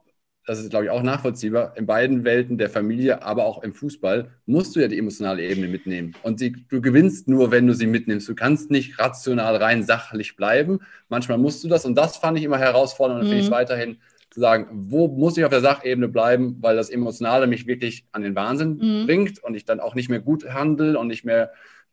das 0.49 0.57
ist, 0.57 0.71
glaube 0.71 0.85
ich, 0.85 0.89
auch 0.89 1.03
nachvollziehbar, 1.03 1.73
in 1.77 1.85
beiden 1.85 2.23
Welten 2.23 2.57
der 2.57 2.71
Familie, 2.71 3.21
aber 3.21 3.45
auch 3.45 3.61
im 3.61 3.71
Fußball, 3.71 4.31
musst 4.47 4.75
du 4.75 4.79
ja 4.79 4.87
die 4.87 4.97
emotionale 4.97 5.43
Ebene 5.43 5.67
mitnehmen. 5.67 6.15
Und 6.23 6.41
die, 6.41 6.53
du 6.67 6.81
gewinnst 6.81 7.27
nur, 7.27 7.51
wenn 7.51 7.67
du 7.67 7.73
sie 7.73 7.85
mitnimmst. 7.85 8.27
Du 8.27 8.33
kannst 8.33 8.71
nicht 8.71 8.97
rational 8.97 9.57
rein 9.57 9.83
sachlich 9.83 10.35
bleiben. 10.35 10.79
Manchmal 11.07 11.37
musst 11.37 11.63
du 11.63 11.67
das. 11.67 11.85
Und 11.85 11.93
das 11.93 12.17
fand 12.17 12.35
ich 12.39 12.43
immer 12.43 12.57
herausfordernd 12.57 13.21
und 13.21 13.27
mhm. 13.27 13.29
finde 13.29 13.45
ich 13.45 13.51
weiterhin 13.51 13.97
zu 14.31 14.39
sagen, 14.39 14.65
wo 14.71 15.07
muss 15.07 15.37
ich 15.37 15.45
auf 15.45 15.51
der 15.51 15.61
Sachebene 15.61 16.07
bleiben, 16.07 16.57
weil 16.61 16.75
das 16.75 16.89
Emotionale 16.89 17.45
mich 17.45 17.67
wirklich 17.67 18.05
an 18.11 18.23
den 18.23 18.33
Wahnsinn 18.33 18.79
mhm. 18.81 19.05
bringt 19.05 19.43
und 19.43 19.53
ich 19.53 19.65
dann 19.65 19.79
auch 19.79 19.93
nicht 19.93 20.09
mehr 20.09 20.19
gut 20.19 20.51
handle 20.51 20.97
und 20.97 21.09
nicht 21.09 21.25
mehr 21.25 21.51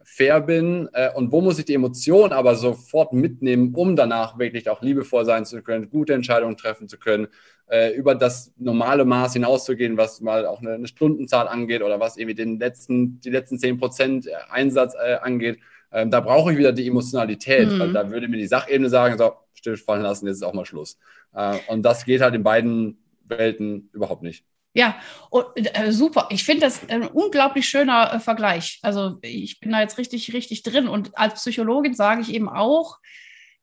fair 0.09 0.41
bin 0.41 0.89
äh, 0.93 1.13
und 1.13 1.33
wo 1.33 1.41
muss 1.41 1.59
ich 1.59 1.65
die 1.65 1.75
Emotion 1.75 2.33
aber 2.33 2.55
sofort 2.55 3.13
mitnehmen, 3.13 3.75
um 3.75 3.97
danach 3.97 4.39
wirklich 4.39 4.71
auch 4.71 4.81
liebevoll 4.81 5.25
sein 5.25 5.45
zu 5.45 5.61
können, 5.63 5.91
gute 5.91 6.15
Entscheidungen 6.15 6.57
treffen 6.57 6.89
zu 6.89 6.97
können, 6.97 7.27
äh, 7.67 7.93
über 7.93 8.15
das 8.15 8.53
normale 8.57 9.05
Maß 9.05 9.33
hinauszugehen, 9.33 9.97
was 9.97 10.21
mal 10.21 10.47
auch 10.47 10.61
eine, 10.61 10.75
eine, 10.75 10.87
Stundenzahl 10.87 11.49
angeht 11.49 11.83
oder 11.83 11.99
was 11.99 12.17
irgendwie 12.17 12.37
den 12.37 12.61
letzten, 12.61 13.21
die 13.21 13.31
letzten 13.31 13.59
10 13.59 13.79
Prozent 13.79 14.29
Einsatz 14.49 14.95
äh, 14.95 15.17
angeht. 15.17 15.59
Ähm, 15.91 16.13
da 16.13 16.21
brauche 16.21 16.53
ich 16.53 16.59
wieder 16.59 16.73
die 16.73 16.87
Emotionalität, 16.87 17.69
mhm. 17.69 17.79
weil 17.81 17.93
da 17.93 18.09
würde 18.09 18.29
mir 18.29 18.39
die 18.39 18.47
Sachebene 18.47 18.89
sagen, 18.89 19.19
so, 19.19 19.33
stillfallen 19.55 20.05
lassen, 20.05 20.29
jetzt 20.29 20.37
ist 20.37 20.43
auch 20.45 20.55
mal 20.55 20.65
Schluss. 20.65 20.99
Äh, 21.35 21.59
und 21.67 21.83
das 21.83 22.05
geht 22.05 22.21
halt 22.21 22.37
in 22.37 22.45
beiden 22.45 22.99
Welten 23.25 23.91
überhaupt 23.93 24.23
nicht. 24.23 24.45
Ja, 24.77 25.01
und, 25.31 25.47
äh, 25.57 25.91
super. 25.91 26.29
Ich 26.31 26.45
finde 26.45 26.67
das 26.67 26.87
ein 26.91 27.07
unglaublich 27.07 27.67
schöner 27.67 28.13
äh, 28.13 28.21
Vergleich. 28.21 28.79
Also 28.83 29.19
ich 29.23 29.59
bin 29.59 29.73
da 29.73 29.81
jetzt 29.81 29.97
richtig, 29.97 30.35
richtig 30.35 30.63
drin. 30.65 30.87
Und 30.87 31.17
als 31.17 31.41
Psychologin 31.41 31.95
sage 31.95 32.21
ich 32.21 32.35
eben 32.35 32.51
auch, 32.51 32.99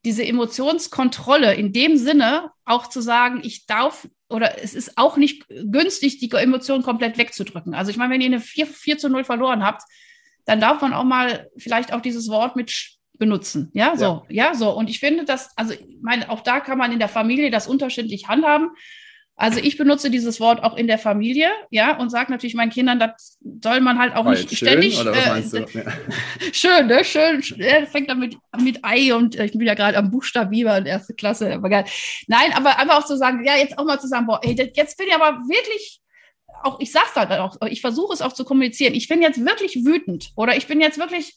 diese 0.04 0.26
Emotionskontrolle 0.26 1.54
in 1.54 1.72
dem 1.72 1.98
Sinne 1.98 2.50
auch 2.66 2.88
zu 2.88 3.00
sagen, 3.00 3.42
ich 3.44 3.68
darf 3.68 4.08
oder 4.28 4.62
es 4.62 4.74
ist 4.74 4.98
auch 4.98 5.16
nicht 5.16 5.46
günstig, 5.48 6.18
die 6.18 6.32
Emotionen 6.32 6.84
komplett 6.84 7.20
wegzudrücken. 7.20 7.76
Also 7.76 7.92
ich 7.92 7.98
meine, 7.98 8.12
wenn 8.12 8.22
ihr 8.22 8.28
eine 8.28 8.40
4, 8.40 8.66
4 8.66 8.98
zu 8.98 9.08
0 9.08 9.24
verloren 9.24 9.64
habt, 9.64 9.84
dann 10.46 10.60
darf 10.60 10.82
man 10.82 10.94
auch 10.94 11.04
mal 11.04 11.48
vielleicht 11.58 11.94
auch 11.94 12.02
dieses 12.02 12.28
Wort 12.28 12.56
mit 12.56 12.98
benutzen. 13.20 13.70
Ja, 13.74 13.96
so, 13.96 14.26
ja, 14.30 14.48
ja 14.48 14.56
so. 14.56 14.72
Und 14.72 14.90
ich 14.90 15.00
finde 15.00 15.26
das, 15.26 15.56
also 15.56 15.74
ich 15.74 16.00
meine, 16.02 16.30
auch 16.32 16.42
da 16.42 16.60
kann 16.60 16.80
man 16.80 16.92
in 16.92 17.00
der 17.00 17.08
Familie 17.08 17.52
das 17.52 17.68
unterschiedlich 17.68 18.28
handhaben. 18.28 18.72
Also 19.36 19.60
ich 19.60 19.78
benutze 19.78 20.12
dieses 20.12 20.40
Wort 20.40 20.64
auch 20.64 20.78
in 20.78 20.86
der 20.86 21.00
Familie, 21.00 21.50
ja, 21.72 21.98
und 21.98 22.12
sage 22.12 22.32
natürlich 22.32 22.54
meinen 22.54 22.70
Kindern, 22.70 23.00
das 23.00 23.40
soll 23.64 23.82
man 23.82 23.98
halt 23.98 24.16
auch 24.16 24.26
War 24.26 24.34
nicht 24.34 24.48
schön, 24.50 24.68
ständig. 24.68 25.04
Was 25.04 25.54
äh? 25.54 25.66
Ja. 25.74 25.84
schön, 26.54 26.88
ne? 26.88 27.04
Schön. 27.04 27.44
Er 27.58 27.88
fängt 27.88 28.10
dann 28.10 28.20
mit, 28.20 28.38
mit 28.62 28.80
Ei 28.84 29.14
und 29.14 29.36
äh, 29.36 29.46
ich 29.46 29.54
bin 29.54 29.62
ja 29.62 29.74
gerade 29.74 29.98
am 29.98 30.12
Buchstabier 30.12 30.78
in 30.78 30.86
erste 30.86 31.16
Klasse, 31.16 31.52
aber 31.52 31.70
geil. 31.70 31.86
Nein, 32.28 32.54
aber 32.54 32.78
einfach 32.78 33.00
auch 33.00 33.06
zu 33.06 33.18
sagen, 33.18 33.44
ja, 33.44 33.58
jetzt 33.58 33.78
auch 33.80 33.86
mal 33.86 34.00
zu 34.00 34.08
sagen, 34.08 34.28
boah, 34.28 34.40
ey, 34.44 34.56
jetzt 34.76 34.98
bin 34.98 35.08
ich 35.08 35.16
aber 35.16 35.40
wirklich 35.48 36.00
auch, 36.62 36.80
ich 36.80 36.92
sag's 36.92 37.14
dann 37.16 37.32
auch, 37.40 37.58
ich 37.70 37.82
versuche 37.82 38.14
es 38.14 38.22
auch 38.22 38.34
zu 38.34 38.46
kommunizieren. 38.46 38.94
Ich 38.94 39.08
bin 39.08 39.22
jetzt 39.22 39.44
wirklich 39.44 39.84
wütend 39.84 40.32
oder 40.36 40.56
ich 40.56 40.68
bin 40.68 40.80
jetzt 40.80 41.00
wirklich 41.00 41.36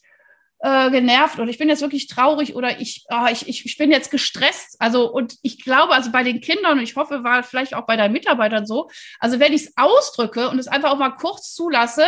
äh, 0.59 0.89
genervt 0.89 1.39
oder 1.39 1.49
ich 1.49 1.57
bin 1.57 1.69
jetzt 1.69 1.81
wirklich 1.81 2.07
traurig 2.07 2.55
oder 2.55 2.79
ich, 2.79 3.05
oh, 3.09 3.27
ich, 3.31 3.47
ich, 3.47 3.77
bin 3.77 3.91
jetzt 3.91 4.09
gestresst. 4.09 4.75
Also, 4.79 5.11
und 5.11 5.35
ich 5.43 5.63
glaube, 5.63 5.93
also 5.93 6.11
bei 6.11 6.23
den 6.23 6.41
Kindern, 6.41 6.79
und 6.79 6.83
ich 6.83 6.95
hoffe, 6.95 7.23
war 7.23 7.43
vielleicht 7.43 7.75
auch 7.75 7.85
bei 7.85 7.95
deinen 7.95 8.13
Mitarbeitern 8.13 8.65
so, 8.65 8.89
also 9.19 9.39
wenn 9.39 9.53
ich 9.53 9.65
es 9.65 9.73
ausdrücke 9.77 10.49
und 10.49 10.57
es 10.57 10.67
einfach 10.67 10.91
auch 10.91 10.97
mal 10.97 11.11
kurz 11.11 11.53
zulasse 11.53 12.05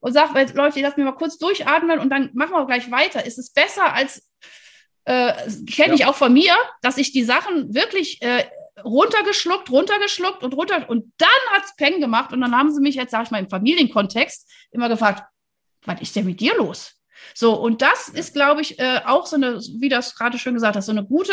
und 0.00 0.14
sage, 0.14 0.32
Leute, 0.54 0.80
lasst 0.80 0.96
mich 0.96 1.04
mal 1.04 1.12
kurz 1.12 1.36
durchatmen 1.36 1.98
und 1.98 2.08
dann 2.08 2.30
machen 2.32 2.52
wir 2.52 2.66
gleich 2.66 2.90
weiter, 2.90 3.26
ist 3.26 3.38
es 3.38 3.52
besser 3.52 3.92
als, 3.92 4.26
äh, 5.04 5.34
kenne 5.70 5.88
ja. 5.88 5.94
ich 5.94 6.06
auch 6.06 6.14
von 6.14 6.32
mir, 6.32 6.54
dass 6.80 6.96
ich 6.96 7.12
die 7.12 7.24
Sachen 7.24 7.74
wirklich 7.74 8.22
äh, 8.22 8.44
runtergeschluckt, 8.82 9.68
runtergeschluckt 9.70 10.42
und 10.42 10.54
runter 10.54 10.88
und 10.88 11.12
dann 11.18 11.28
hat 11.52 11.64
es 11.66 11.76
Peng 11.76 12.00
gemacht 12.00 12.32
und 12.32 12.40
dann 12.40 12.56
haben 12.56 12.72
sie 12.72 12.80
mich 12.80 12.94
jetzt, 12.94 13.10
sage 13.10 13.24
ich 13.24 13.30
mal, 13.30 13.40
im 13.40 13.50
Familienkontext 13.50 14.48
immer 14.70 14.88
gefragt, 14.88 15.22
was 15.84 16.00
ist 16.00 16.16
denn 16.16 16.24
mit 16.24 16.40
dir 16.40 16.56
los? 16.56 16.99
So, 17.34 17.54
und 17.54 17.82
das 17.82 18.08
ist, 18.08 18.34
glaube 18.34 18.60
ich, 18.60 18.78
äh, 18.78 19.00
auch 19.04 19.26
so 19.26 19.36
eine, 19.36 19.58
wie 19.78 19.88
das 19.88 20.14
gerade 20.14 20.38
schön 20.38 20.54
gesagt 20.54 20.76
hast, 20.76 20.86
so 20.86 20.92
eine 20.92 21.04
gute 21.04 21.32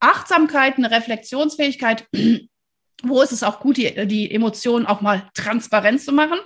Achtsamkeit, 0.00 0.76
eine 0.76 0.90
Reflexionsfähigkeit. 0.90 2.06
Wo 3.02 3.20
ist 3.20 3.32
es 3.32 3.42
auch 3.42 3.60
gut, 3.60 3.76
die, 3.76 4.06
die 4.06 4.30
Emotionen 4.30 4.86
auch 4.86 5.00
mal 5.00 5.28
transparent 5.34 6.00
zu 6.00 6.12
machen? 6.12 6.38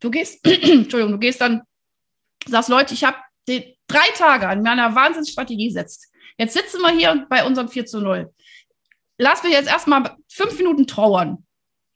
Du 0.00 0.10
gehst, 0.10 0.46
Entschuldigung, 0.46 1.12
du 1.12 1.18
gehst 1.18 1.40
dann, 1.40 1.62
sagst, 2.46 2.68
Leute, 2.68 2.94
ich 2.94 3.04
habe 3.04 3.18
drei 3.88 4.08
Tage 4.14 4.48
an 4.48 4.62
meiner 4.62 4.94
Wahnsinnsstrategie 4.94 5.68
gesetzt. 5.68 6.12
Jetzt 6.38 6.54
sitzen 6.54 6.80
wir 6.80 6.90
hier 6.90 7.26
bei 7.28 7.44
unserem 7.44 7.68
4 7.68 7.86
zu 7.86 8.00
0. 8.00 8.32
Lass 9.18 9.42
mich 9.42 9.52
jetzt 9.52 9.68
erstmal 9.68 10.16
fünf 10.28 10.56
Minuten 10.58 10.86
trauern. 10.86 11.44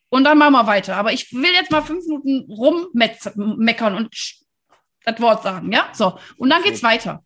Und 0.08 0.24
dann 0.24 0.36
machen 0.36 0.52
wir 0.52 0.66
weiter. 0.66 0.96
Aber 0.96 1.12
ich 1.12 1.32
will 1.32 1.52
jetzt 1.52 1.70
mal 1.70 1.82
fünf 1.82 2.04
Minuten 2.06 2.52
rummeckern 2.52 3.94
und 3.94 4.10
das 5.04 5.20
Wort 5.20 5.42
sagen, 5.42 5.72
ja? 5.72 5.88
So. 5.92 6.18
Und 6.36 6.50
dann 6.50 6.62
geht's 6.62 6.82
weiter. 6.82 7.22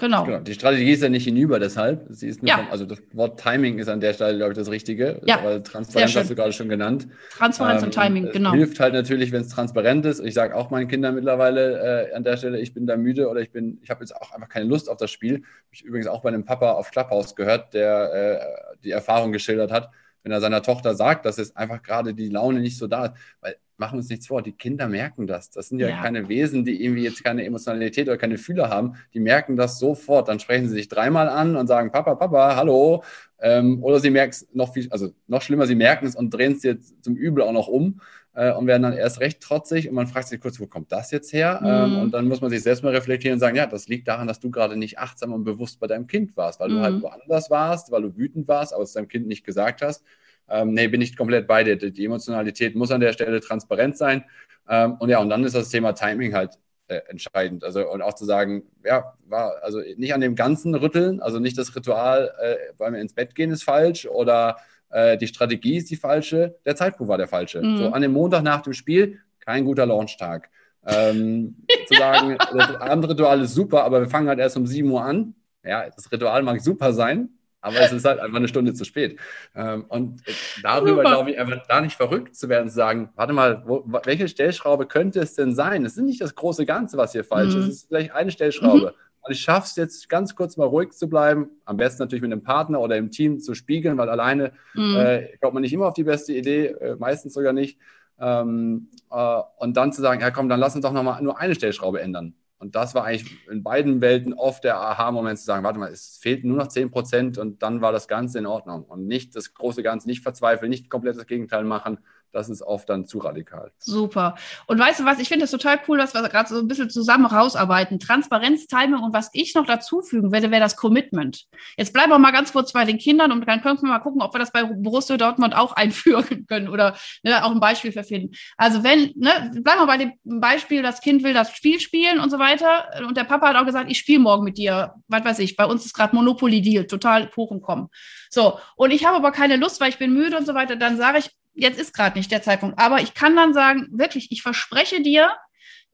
Genau. 0.00 0.24
genau. 0.24 0.38
Die 0.38 0.54
Strategie 0.54 0.92
ist 0.92 1.02
ja 1.02 1.08
nicht 1.08 1.24
hinüber, 1.24 1.58
deshalb. 1.58 2.06
Sie 2.10 2.28
ist 2.28 2.40
ja. 2.44 2.58
Vom, 2.58 2.70
also 2.70 2.86
das 2.86 3.00
Wort 3.14 3.40
Timing 3.40 3.80
ist 3.80 3.88
an 3.88 3.98
der 3.98 4.12
Stelle, 4.14 4.36
glaube 4.36 4.52
ich, 4.52 4.58
das 4.58 4.70
Richtige. 4.70 5.20
Ja. 5.26 5.42
Weil 5.42 5.60
Transparenz 5.64 6.14
hast 6.14 6.30
du 6.30 6.36
gerade 6.36 6.52
schon 6.52 6.68
genannt. 6.68 7.08
Transparenz 7.36 7.82
ähm, 7.82 7.86
und 7.86 7.94
Timing, 7.94 8.30
genau. 8.30 8.52
Hilft 8.52 8.78
halt 8.78 8.94
natürlich, 8.94 9.32
wenn 9.32 9.42
es 9.42 9.48
transparent 9.48 10.06
ist. 10.06 10.20
Ich 10.20 10.34
sage 10.34 10.54
auch 10.54 10.70
meinen 10.70 10.86
Kindern 10.86 11.16
mittlerweile 11.16 12.10
äh, 12.10 12.14
an 12.14 12.22
der 12.22 12.36
Stelle, 12.36 12.60
ich 12.60 12.74
bin 12.74 12.86
da 12.86 12.96
müde 12.96 13.28
oder 13.28 13.40
ich 13.40 13.50
bin, 13.50 13.80
ich 13.82 13.90
habe 13.90 14.00
jetzt 14.00 14.14
auch 14.14 14.30
einfach 14.30 14.48
keine 14.48 14.66
Lust 14.66 14.88
auf 14.88 14.98
das 14.98 15.10
Spiel. 15.10 15.34
Habe 15.34 15.44
ich 15.72 15.82
übrigens 15.82 16.06
auch 16.06 16.22
bei 16.22 16.28
einem 16.28 16.44
Papa 16.44 16.72
auf 16.72 16.92
Clubhouse 16.92 17.34
gehört, 17.34 17.74
der 17.74 18.12
äh, 18.12 18.76
die 18.84 18.92
Erfahrung 18.92 19.32
geschildert 19.32 19.72
hat, 19.72 19.90
wenn 20.22 20.30
er 20.30 20.40
seiner 20.40 20.62
Tochter 20.62 20.94
sagt, 20.94 21.26
dass 21.26 21.38
es 21.38 21.56
einfach 21.56 21.82
gerade 21.82 22.14
die 22.14 22.28
Laune 22.28 22.60
nicht 22.60 22.78
so 22.78 22.86
da 22.86 23.06
ist. 23.06 23.14
Weil 23.40 23.56
machen 23.78 23.98
uns 23.98 24.08
nichts 24.08 24.26
vor, 24.26 24.42
die 24.42 24.52
Kinder 24.52 24.88
merken 24.88 25.26
das. 25.26 25.50
Das 25.50 25.68
sind 25.68 25.78
ja, 25.78 25.88
ja, 25.88 26.02
keine 26.02 26.28
Wesen, 26.28 26.64
die 26.64 26.82
irgendwie 26.84 27.04
jetzt 27.04 27.22
keine 27.22 27.44
Emotionalität 27.44 28.08
oder 28.08 28.18
keine 28.18 28.36
Fühler 28.36 28.68
haben. 28.68 28.94
Die 29.14 29.20
merken 29.20 29.56
das 29.56 29.78
sofort. 29.78 30.28
Dann 30.28 30.40
sprechen 30.40 30.68
sie 30.68 30.74
sich 30.74 30.88
dreimal 30.88 31.28
an 31.28 31.56
und 31.56 31.68
sagen, 31.68 31.92
Papa, 31.92 32.16
Papa, 32.16 32.56
hallo. 32.56 33.04
Ähm, 33.40 33.82
oder 33.82 34.00
sie 34.00 34.10
merken 34.10 34.32
es 34.32 34.48
noch 34.52 34.74
viel, 34.74 34.88
also 34.90 35.10
noch 35.28 35.42
schlimmer, 35.42 35.66
sie 35.68 35.76
merken 35.76 36.06
es 36.06 36.16
und 36.16 36.30
drehen 36.30 36.52
es 36.52 36.64
jetzt 36.64 37.04
zum 37.04 37.14
Übel 37.14 37.44
auch 37.44 37.52
noch 37.52 37.68
um 37.68 38.00
äh, 38.34 38.52
und 38.52 38.66
werden 38.66 38.82
dann 38.82 38.94
erst 38.94 39.20
recht 39.20 39.40
trotzig 39.40 39.88
und 39.88 39.94
man 39.94 40.08
fragt 40.08 40.26
sich 40.26 40.40
kurz, 40.40 40.58
wo 40.58 40.66
kommt 40.66 40.90
das 40.90 41.12
jetzt 41.12 41.32
her? 41.32 41.60
Mhm. 41.62 41.68
Ähm, 41.68 42.02
und 42.02 42.10
dann 42.14 42.26
muss 42.26 42.40
man 42.40 42.50
sich 42.50 42.64
selbst 42.64 42.82
mal 42.82 42.92
reflektieren 42.92 43.34
und 43.34 43.40
sagen, 43.40 43.56
ja, 43.56 43.66
das 43.66 43.86
liegt 43.86 44.08
daran, 44.08 44.26
dass 44.26 44.40
du 44.40 44.50
gerade 44.50 44.76
nicht 44.76 44.98
achtsam 44.98 45.32
und 45.32 45.44
bewusst 45.44 45.78
bei 45.78 45.86
deinem 45.86 46.08
Kind 46.08 46.36
warst, 46.36 46.58
weil 46.58 46.68
mhm. 46.68 46.74
du 46.74 46.80
halt 46.80 47.02
woanders 47.02 47.48
warst, 47.48 47.92
weil 47.92 48.02
du 48.02 48.16
wütend 48.16 48.48
warst, 48.48 48.74
aber 48.74 48.82
es 48.82 48.92
deinem 48.92 49.06
Kind 49.06 49.28
nicht 49.28 49.44
gesagt 49.44 49.82
hast 49.82 50.02
ähm, 50.50 50.74
nee, 50.74 50.88
bin 50.88 51.00
ich 51.00 51.16
komplett 51.16 51.46
bei 51.46 51.64
dir. 51.64 51.76
Die 51.76 52.04
Emotionalität 52.04 52.74
muss 52.74 52.90
an 52.90 53.00
der 53.00 53.12
Stelle 53.12 53.40
transparent 53.40 53.96
sein. 53.96 54.24
Ähm, 54.68 54.94
und 54.98 55.08
ja, 55.08 55.18
und 55.20 55.30
dann 55.30 55.44
ist 55.44 55.54
das 55.54 55.68
Thema 55.68 55.92
Timing 55.92 56.34
halt 56.34 56.58
äh, 56.88 57.00
entscheidend. 57.08 57.64
Also 57.64 57.88
und 57.90 58.02
auch 58.02 58.14
zu 58.14 58.24
sagen, 58.24 58.62
ja, 58.84 59.14
war 59.26 59.62
also 59.62 59.80
nicht 59.96 60.14
an 60.14 60.20
dem 60.20 60.34
Ganzen 60.34 60.74
rütteln, 60.74 61.20
also 61.20 61.38
nicht 61.38 61.58
das 61.58 61.74
Ritual, 61.74 62.32
äh, 62.40 62.56
weil 62.78 62.92
wir 62.92 63.00
ins 63.00 63.14
Bett 63.14 63.34
gehen 63.34 63.50
ist 63.50 63.62
falsch 63.62 64.06
oder 64.06 64.56
äh, 64.90 65.16
die 65.16 65.26
Strategie 65.26 65.76
ist 65.76 65.90
die 65.90 65.96
falsche, 65.96 66.56
der 66.64 66.76
Zeitpunkt 66.76 67.10
war 67.10 67.18
der 67.18 67.28
falsche. 67.28 67.62
Mhm. 67.62 67.76
So 67.76 67.88
an 67.90 68.02
dem 68.02 68.12
Montag 68.12 68.42
nach 68.42 68.62
dem 68.62 68.72
Spiel 68.72 69.20
kein 69.40 69.64
guter 69.64 69.86
Launchtag. 69.86 70.50
Ähm, 70.86 71.56
zu 71.86 71.94
sagen, 71.94 72.36
das 72.56 72.76
andere 72.76 73.12
Ritual 73.12 73.42
ist 73.42 73.54
super, 73.54 73.84
aber 73.84 74.00
wir 74.00 74.08
fangen 74.08 74.28
halt 74.28 74.38
erst 74.38 74.56
um 74.56 74.66
7 74.66 74.90
Uhr 74.90 75.02
an. 75.02 75.34
Ja, 75.64 75.88
das 75.90 76.10
Ritual 76.10 76.42
mag 76.42 76.60
super 76.60 76.92
sein, 76.92 77.28
aber 77.68 77.80
es 77.80 77.92
ist 77.92 78.04
halt 78.04 78.20
einfach 78.20 78.36
eine 78.36 78.48
Stunde 78.48 78.74
zu 78.74 78.84
spät. 78.84 79.18
Ähm, 79.54 79.84
und 79.88 80.22
darüber 80.62 81.02
glaube 81.02 81.30
ich 81.30 81.38
einfach 81.38 81.66
da 81.66 81.80
nicht 81.80 81.96
verrückt 81.96 82.34
zu 82.34 82.48
werden, 82.48 82.68
zu 82.68 82.74
sagen, 82.74 83.10
warte 83.14 83.32
mal, 83.32 83.62
wo, 83.66 83.84
welche 84.04 84.28
Stellschraube 84.28 84.86
könnte 84.86 85.20
es 85.20 85.34
denn 85.34 85.54
sein? 85.54 85.84
Es 85.84 85.96
ist 85.96 86.04
nicht 86.04 86.20
das 86.20 86.34
große 86.34 86.66
Ganze, 86.66 86.96
was 86.96 87.12
hier 87.12 87.24
falsch 87.24 87.54
mhm. 87.54 87.60
ist. 87.62 87.68
Es 87.68 87.74
ist 87.74 87.88
vielleicht 87.88 88.12
eine 88.12 88.30
Stellschraube. 88.30 88.94
Mhm. 88.96 89.08
Und 89.28 89.32
ich 89.32 89.40
schaffe 89.40 89.66
es 89.66 89.76
jetzt 89.76 90.08
ganz 90.08 90.34
kurz 90.34 90.56
mal 90.56 90.66
ruhig 90.66 90.92
zu 90.92 91.08
bleiben, 91.08 91.50
am 91.64 91.76
besten 91.76 92.02
natürlich 92.02 92.22
mit 92.22 92.32
einem 92.32 92.42
Partner 92.42 92.80
oder 92.80 92.96
im 92.96 93.10
Team 93.10 93.40
zu 93.40 93.54
spiegeln, 93.54 93.98
weil 93.98 94.08
alleine 94.08 94.52
mhm. 94.74 94.96
äh, 94.96 95.36
kommt 95.40 95.54
man 95.54 95.62
nicht 95.62 95.72
immer 95.72 95.86
auf 95.86 95.94
die 95.94 96.04
beste 96.04 96.32
Idee, 96.32 96.66
äh, 96.66 96.96
meistens 96.96 97.34
sogar 97.34 97.52
nicht. 97.52 97.78
Ähm, 98.20 98.88
äh, 99.10 99.40
und 99.58 99.76
dann 99.76 99.92
zu 99.92 100.00
sagen, 100.00 100.20
ja 100.20 100.30
komm, 100.30 100.48
dann 100.48 100.60
lass 100.60 100.74
uns 100.74 100.82
doch 100.82 100.92
nochmal 100.92 101.22
nur 101.22 101.38
eine 101.38 101.54
Stellschraube 101.54 102.00
ändern. 102.00 102.34
Und 102.58 102.74
das 102.74 102.94
war 102.94 103.04
eigentlich 103.04 103.48
in 103.48 103.62
beiden 103.62 104.00
Welten 104.00 104.34
oft 104.34 104.64
der 104.64 104.78
Aha-Moment 104.80 105.38
zu 105.38 105.44
sagen, 105.44 105.64
warte 105.64 105.78
mal, 105.78 105.92
es 105.92 106.18
fehlt 106.18 106.44
nur 106.44 106.56
noch 106.56 106.66
10 106.66 106.90
Prozent 106.90 107.38
und 107.38 107.62
dann 107.62 107.80
war 107.80 107.92
das 107.92 108.08
Ganze 108.08 108.38
in 108.38 108.46
Ordnung. 108.46 108.84
Und 108.84 109.06
nicht 109.06 109.36
das 109.36 109.54
große 109.54 109.82
Ganze, 109.82 110.08
nicht 110.08 110.22
verzweifeln, 110.22 110.68
nicht 110.68 110.90
komplett 110.90 111.16
das 111.16 111.26
Gegenteil 111.26 111.64
machen, 111.64 111.98
das 112.32 112.48
ist 112.48 112.62
oft 112.62 112.88
dann 112.88 113.06
zu 113.06 113.18
radikal. 113.18 113.72
Super. 113.78 114.34
Und 114.66 114.78
weißt 114.78 115.00
du 115.00 115.04
was, 115.04 115.18
ich 115.18 115.28
finde 115.28 115.44
es 115.44 115.50
total 115.50 115.78
cool, 115.88 115.98
dass 115.98 116.14
wir 116.14 116.22
gerade 116.28 116.48
so 116.48 116.58
ein 116.58 116.68
bisschen 116.68 116.90
zusammen 116.90 117.26
rausarbeiten. 117.26 117.98
Transparenz, 117.98 118.66
Timing 118.66 119.02
und 119.02 119.14
was 119.14 119.30
ich 119.32 119.54
noch 119.54 119.66
dazufügen 119.66 120.30
werde, 120.32 120.50
wäre 120.50 120.60
das 120.60 120.76
Commitment. 120.76 121.46
Jetzt 121.76 121.92
bleiben 121.92 122.10
wir 122.10 122.18
mal 122.18 122.30
ganz 122.30 122.52
kurz 122.52 122.72
bei 122.72 122.84
den 122.84 122.98
Kindern 122.98 123.32
und 123.32 123.46
dann 123.46 123.62
können 123.62 123.80
wir 123.80 123.88
mal 123.88 123.98
gucken, 123.98 124.22
ob 124.22 124.34
wir 124.34 124.38
das 124.38 124.52
bei 124.52 124.64
Borussia 124.64 125.16
Dortmund 125.16 125.56
auch 125.56 125.72
einführen 125.72 126.46
können 126.46 126.68
oder 126.68 126.96
ne, 127.22 127.44
auch 127.44 127.50
ein 127.50 127.60
Beispiel 127.60 127.92
für 127.92 128.04
finden. 128.04 128.34
Also 128.56 128.82
wenn, 128.84 129.12
ne, 129.16 129.50
bleiben 129.62 129.80
wir 129.80 129.86
bei 129.86 129.96
dem 129.96 130.12
Beispiel, 130.24 130.82
das 130.82 131.00
Kind 131.00 131.22
will 131.22 131.32
das 131.32 131.50
Spiel 131.52 131.80
spielen 131.80 132.20
und 132.20 132.30
so 132.30 132.38
weiter 132.38 132.88
und 133.06 133.16
der 133.16 133.24
Papa 133.24 133.48
hat 133.48 133.56
auch 133.56 133.66
gesagt, 133.66 133.90
ich 133.90 133.98
spiele 133.98 134.20
morgen 134.20 134.44
mit 134.44 134.58
dir, 134.58 134.94
was 135.08 135.24
weiß 135.24 135.38
ich, 135.40 135.56
bei 135.56 135.64
uns 135.64 135.84
ist 135.84 135.94
gerade 135.94 136.14
Monopoly 136.14 136.60
Deal, 136.60 136.86
total 136.86 137.30
hoch 137.36 137.50
und 137.50 137.62
kommen. 137.62 137.88
So, 138.30 138.58
und 138.76 138.90
ich 138.90 139.06
habe 139.06 139.16
aber 139.16 139.32
keine 139.32 139.56
Lust, 139.56 139.80
weil 139.80 139.88
ich 139.88 139.98
bin 139.98 140.12
müde 140.12 140.36
und 140.36 140.46
so 140.46 140.54
weiter, 140.54 140.76
dann 140.76 140.96
sage 140.96 141.18
ich, 141.18 141.30
jetzt 141.58 141.78
ist 141.78 141.94
gerade 141.94 142.16
nicht 142.16 142.30
der 142.30 142.42
Zeitpunkt. 142.42 142.78
Aber 142.78 143.00
ich 143.00 143.14
kann 143.14 143.36
dann 143.36 143.54
sagen, 143.54 143.88
wirklich, 143.90 144.30
ich 144.30 144.42
verspreche 144.42 145.02
dir, 145.02 145.30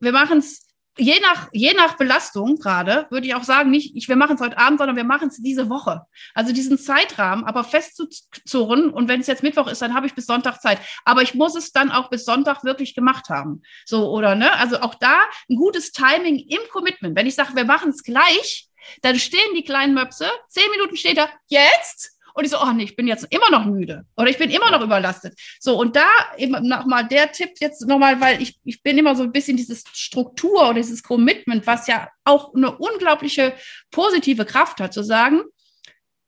wir 0.01 0.13
machen 0.13 0.39
es 0.39 0.65
je 0.97 1.19
nach, 1.21 1.49
je 1.53 1.75
nach 1.75 1.97
Belastung 1.97 2.57
gerade, 2.57 3.07
würde 3.11 3.27
ich 3.27 3.35
auch 3.35 3.43
sagen, 3.43 3.71
nicht, 3.71 3.97
ich, 3.97 4.09
wir 4.09 4.17
machen 4.17 4.37
es 4.37 4.41
heute 4.41 4.59
Abend, 4.59 4.79
sondern 4.79 4.97
wir 4.97 5.05
machen 5.05 5.29
es 5.29 5.39
diese 5.39 5.69
Woche. 5.69 6.03
Also 6.35 6.53
diesen 6.53 6.79
Zeitrahmen, 6.79 7.45
aber 7.45 7.65
festzuzurren. 7.65 8.91
Und 8.91 9.09
wenn 9.09 9.21
es 9.21 9.27
jetzt 9.27 9.43
Mittwoch 9.43 9.67
ist, 9.67 9.83
dann 9.83 9.95
habe 9.95 10.07
ich 10.07 10.15
bis 10.15 10.27
Sonntag 10.27 10.61
Zeit. 10.61 10.79
Aber 11.05 11.23
ich 11.23 11.35
muss 11.35 11.57
es 11.57 11.73
dann 11.73 11.91
auch 11.91 12.11
bis 12.11 12.25
Sonntag 12.25 12.65
wirklich 12.65 12.95
gemacht 12.95 13.29
haben. 13.29 13.63
So, 13.85 14.11
oder, 14.11 14.35
ne? 14.35 14.53
Also 14.55 14.81
auch 14.81 14.95
da 14.95 15.19
ein 15.51 15.57
gutes 15.57 15.93
Timing 15.93 16.39
im 16.39 16.61
Commitment. 16.71 17.17
Wenn 17.17 17.27
ich 17.27 17.35
sage, 17.35 17.57
wir 17.57 17.65
machen 17.65 17.91
es 17.91 18.03
gleich, 18.03 18.69
dann 19.03 19.19
stehen 19.19 19.55
die 19.57 19.65
kleinen 19.65 19.95
Möpse, 19.95 20.27
zehn 20.49 20.71
Minuten 20.71 20.97
steht 20.97 21.17
da, 21.17 21.29
jetzt, 21.49 22.14
und 22.35 22.45
ich 22.45 22.51
so, 22.51 22.61
oh 22.61 22.73
nee, 22.73 22.83
ich 22.83 22.97
bin 22.97 23.07
jetzt 23.07 23.27
immer 23.31 23.49
noch 23.51 23.65
müde 23.65 24.05
oder 24.17 24.29
ich 24.29 24.39
bin 24.39 24.51
immer 24.51 24.71
noch 24.71 24.83
überlastet. 24.83 25.39
So, 25.61 25.79
und 25.79 25.95
da 25.95 26.07
eben 26.37 26.67
nochmal 26.67 27.07
der 27.07 27.31
Tipp 27.31 27.51
jetzt 27.61 27.87
nochmal, 27.87 28.21
weil 28.21 28.43
ich, 28.43 28.59
ich 28.65 28.83
bin 28.83 28.99
immer 28.99 29.15
so 29.15 29.23
ein 29.23 29.33
bisschen 29.33 29.57
dieses 29.57 29.85
Struktur 29.93 30.69
oder 30.69 30.75
dieses 30.75 31.03
Commitment, 31.03 31.67
was 31.67 31.87
ja 31.87 32.09
auch 32.25 32.53
eine 32.53 32.77
unglaubliche 32.77 33.55
positive 33.91 34.45
Kraft 34.45 34.81
hat, 34.81 34.93
zu 34.93 35.05
sagen, 35.05 35.43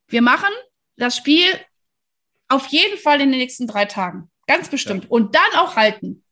wir 0.08 0.22
machen 0.22 0.52
das 0.96 1.16
Spiel 1.16 1.44
auf 2.48 2.68
jeden 2.68 2.98
Fall 2.98 3.20
in 3.20 3.30
den 3.30 3.40
nächsten 3.40 3.66
drei 3.66 3.84
Tagen. 3.84 4.30
Ganz 4.46 4.68
bestimmt. 4.68 5.04
Ja. 5.04 5.10
Und 5.10 5.34
dann 5.34 5.58
auch 5.58 5.74
halten. 5.74 6.22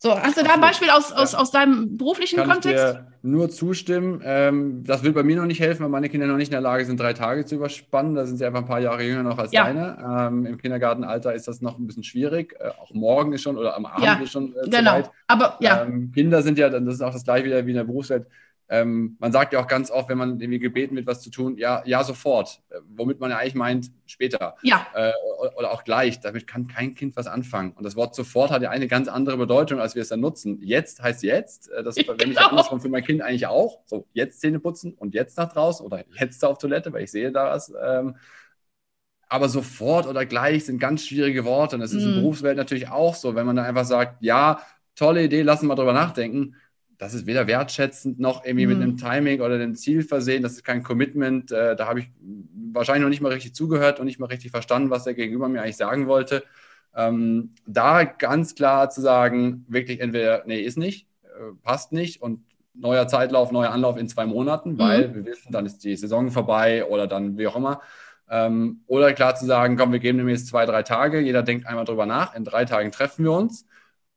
So, 0.00 0.16
hast 0.16 0.38
du 0.38 0.44
da 0.44 0.54
ein 0.54 0.60
Beispiel 0.60 0.90
aus, 0.90 1.10
aus, 1.10 1.34
aus 1.34 1.50
deinem 1.50 1.96
beruflichen 1.96 2.36
Kann 2.36 2.50
Kontext? 2.50 2.84
Ich 2.84 2.92
dir 2.92 3.06
nur 3.22 3.50
zustimmen. 3.50 4.22
Ähm, 4.24 4.84
das 4.84 5.02
wird 5.02 5.14
bei 5.14 5.24
mir 5.24 5.36
noch 5.36 5.46
nicht 5.46 5.60
helfen, 5.60 5.82
weil 5.82 5.90
meine 5.90 6.08
Kinder 6.08 6.28
noch 6.28 6.36
nicht 6.36 6.48
in 6.48 6.52
der 6.52 6.60
Lage 6.60 6.84
sind, 6.84 7.00
drei 7.00 7.14
Tage 7.14 7.44
zu 7.44 7.56
überspannen. 7.56 8.14
Da 8.14 8.24
sind 8.24 8.36
sie 8.36 8.46
einfach 8.46 8.60
ein 8.60 8.66
paar 8.66 8.78
Jahre 8.78 9.02
jünger 9.02 9.24
noch 9.24 9.38
als 9.38 9.50
ja. 9.50 9.64
deine. 9.64 9.98
Ähm, 10.28 10.46
Im 10.46 10.58
Kindergartenalter 10.58 11.34
ist 11.34 11.48
das 11.48 11.60
noch 11.60 11.78
ein 11.78 11.86
bisschen 11.88 12.04
schwierig. 12.04 12.54
Äh, 12.60 12.68
auch 12.80 12.92
morgen 12.94 13.32
ist 13.32 13.42
schon 13.42 13.58
oder 13.58 13.76
am 13.76 13.86
Abend 13.86 14.04
ja, 14.04 14.14
ist 14.14 14.30
schon 14.30 14.54
äh, 14.54 14.68
genau. 14.68 15.02
Aber 15.26 15.56
ja. 15.60 15.82
Ähm, 15.82 16.12
Kinder 16.12 16.42
sind 16.42 16.58
ja, 16.58 16.70
das 16.70 16.94
ist 16.94 17.02
auch 17.02 17.12
das 17.12 17.24
gleiche 17.24 17.46
wieder 17.46 17.66
wie 17.66 17.70
in 17.70 17.76
der 17.76 17.84
Berufswelt 17.84 18.26
ähm, 18.70 19.16
man 19.18 19.32
sagt 19.32 19.54
ja 19.54 19.60
auch 19.60 19.66
ganz 19.66 19.90
oft, 19.90 20.10
wenn 20.10 20.18
man 20.18 20.40
irgendwie 20.40 20.58
gebeten 20.58 20.94
wird, 20.94 21.06
was 21.06 21.22
zu 21.22 21.30
tun, 21.30 21.56
ja, 21.56 21.82
ja, 21.86 22.04
sofort. 22.04 22.60
Äh, 22.68 22.80
womit 22.86 23.18
man 23.18 23.30
ja 23.30 23.38
eigentlich 23.38 23.54
meint, 23.54 23.90
später. 24.04 24.56
Ja. 24.62 24.86
Äh, 24.94 25.12
oder 25.56 25.72
auch 25.72 25.84
gleich. 25.84 26.20
Damit 26.20 26.46
kann 26.46 26.66
kein 26.66 26.94
Kind 26.94 27.16
was 27.16 27.26
anfangen. 27.26 27.72
Und 27.72 27.84
das 27.84 27.96
Wort 27.96 28.14
sofort 28.14 28.50
hat 28.50 28.60
ja 28.60 28.68
eine 28.68 28.86
ganz 28.86 29.08
andere 29.08 29.38
Bedeutung, 29.38 29.80
als 29.80 29.94
wir 29.94 30.02
es 30.02 30.08
dann 30.08 30.20
nutzen. 30.20 30.60
Jetzt 30.60 31.02
heißt 31.02 31.22
jetzt. 31.22 31.70
Äh, 31.70 31.82
das 31.82 31.94
verwende 31.98 32.32
ich 32.32 32.36
genau. 32.36 32.50
andersrum 32.50 32.80
für 32.80 32.90
mein 32.90 33.02
Kind 33.02 33.22
eigentlich 33.22 33.46
auch. 33.46 33.80
So, 33.86 34.06
jetzt 34.12 34.40
Zähne 34.40 34.60
putzen 34.60 34.92
und 34.92 35.14
jetzt 35.14 35.38
nach 35.38 35.50
draußen 35.50 35.84
oder 35.84 36.04
jetzt 36.20 36.44
auf 36.44 36.58
Toilette, 36.58 36.92
weil 36.92 37.04
ich 37.04 37.10
sehe 37.10 37.32
da 37.32 37.46
was. 37.46 37.72
Ähm, 37.82 38.16
aber 39.30 39.48
sofort 39.48 40.06
oder 40.06 40.26
gleich 40.26 40.66
sind 40.66 40.78
ganz 40.78 41.06
schwierige 41.06 41.46
Worte. 41.46 41.76
Und 41.76 41.80
das 41.80 41.92
ist 41.92 42.02
mm. 42.02 42.06
in 42.06 42.14
der 42.14 42.20
Berufswelt 42.20 42.56
natürlich 42.58 42.88
auch 42.88 43.14
so. 43.14 43.34
Wenn 43.34 43.46
man 43.46 43.56
dann 43.56 43.64
einfach 43.64 43.84
sagt, 43.84 44.22
ja, 44.22 44.60
tolle 44.94 45.24
Idee, 45.24 45.42
lassen 45.42 45.64
wir 45.64 45.68
mal 45.68 45.74
drüber 45.76 45.94
nachdenken 45.94 46.54
das 46.98 47.14
ist 47.14 47.26
weder 47.26 47.46
wertschätzend 47.46 48.18
noch 48.18 48.44
irgendwie 48.44 48.66
mhm. 48.66 48.72
mit 48.72 48.82
einem 48.82 48.96
Timing 48.96 49.40
oder 49.40 49.54
einem 49.54 49.76
Ziel 49.76 50.02
versehen. 50.02 50.42
Das 50.42 50.52
ist 50.52 50.64
kein 50.64 50.82
Commitment. 50.82 51.52
Äh, 51.52 51.76
da 51.76 51.86
habe 51.86 52.00
ich 52.00 52.10
wahrscheinlich 52.72 53.02
noch 53.02 53.08
nicht 53.08 53.20
mal 53.20 53.32
richtig 53.32 53.54
zugehört 53.54 54.00
und 54.00 54.06
nicht 54.06 54.18
mal 54.18 54.26
richtig 54.26 54.50
verstanden, 54.50 54.90
was 54.90 55.04
der 55.04 55.14
Gegenüber 55.14 55.48
mir 55.48 55.62
eigentlich 55.62 55.76
sagen 55.76 56.08
wollte. 56.08 56.42
Ähm, 56.96 57.54
da 57.66 58.02
ganz 58.02 58.56
klar 58.56 58.90
zu 58.90 59.00
sagen, 59.00 59.64
wirklich 59.68 60.00
entweder, 60.00 60.42
nee, 60.46 60.60
ist 60.60 60.76
nicht, 60.76 61.06
äh, 61.22 61.54
passt 61.62 61.92
nicht 61.92 62.20
und 62.20 62.40
neuer 62.74 63.06
Zeitlauf, 63.06 63.52
neuer 63.52 63.70
Anlauf 63.70 63.96
in 63.96 64.08
zwei 64.08 64.26
Monaten, 64.26 64.72
mhm. 64.72 64.78
weil 64.78 65.14
wir 65.14 65.24
wissen, 65.24 65.52
dann 65.52 65.66
ist 65.66 65.84
die 65.84 65.94
Saison 65.94 66.30
vorbei 66.32 66.84
oder 66.84 67.06
dann 67.06 67.38
wie 67.38 67.46
auch 67.46 67.56
immer. 67.56 67.80
Ähm, 68.28 68.80
oder 68.88 69.12
klar 69.12 69.36
zu 69.36 69.46
sagen, 69.46 69.76
komm, 69.76 69.92
wir 69.92 70.00
geben 70.00 70.18
dem 70.18 70.28
jetzt 70.28 70.48
zwei, 70.48 70.66
drei 70.66 70.82
Tage, 70.82 71.20
jeder 71.20 71.44
denkt 71.44 71.66
einmal 71.66 71.84
drüber 71.84 72.06
nach, 72.06 72.34
in 72.34 72.44
drei 72.44 72.64
Tagen 72.64 72.90
treffen 72.90 73.24
wir 73.24 73.32
uns 73.32 73.66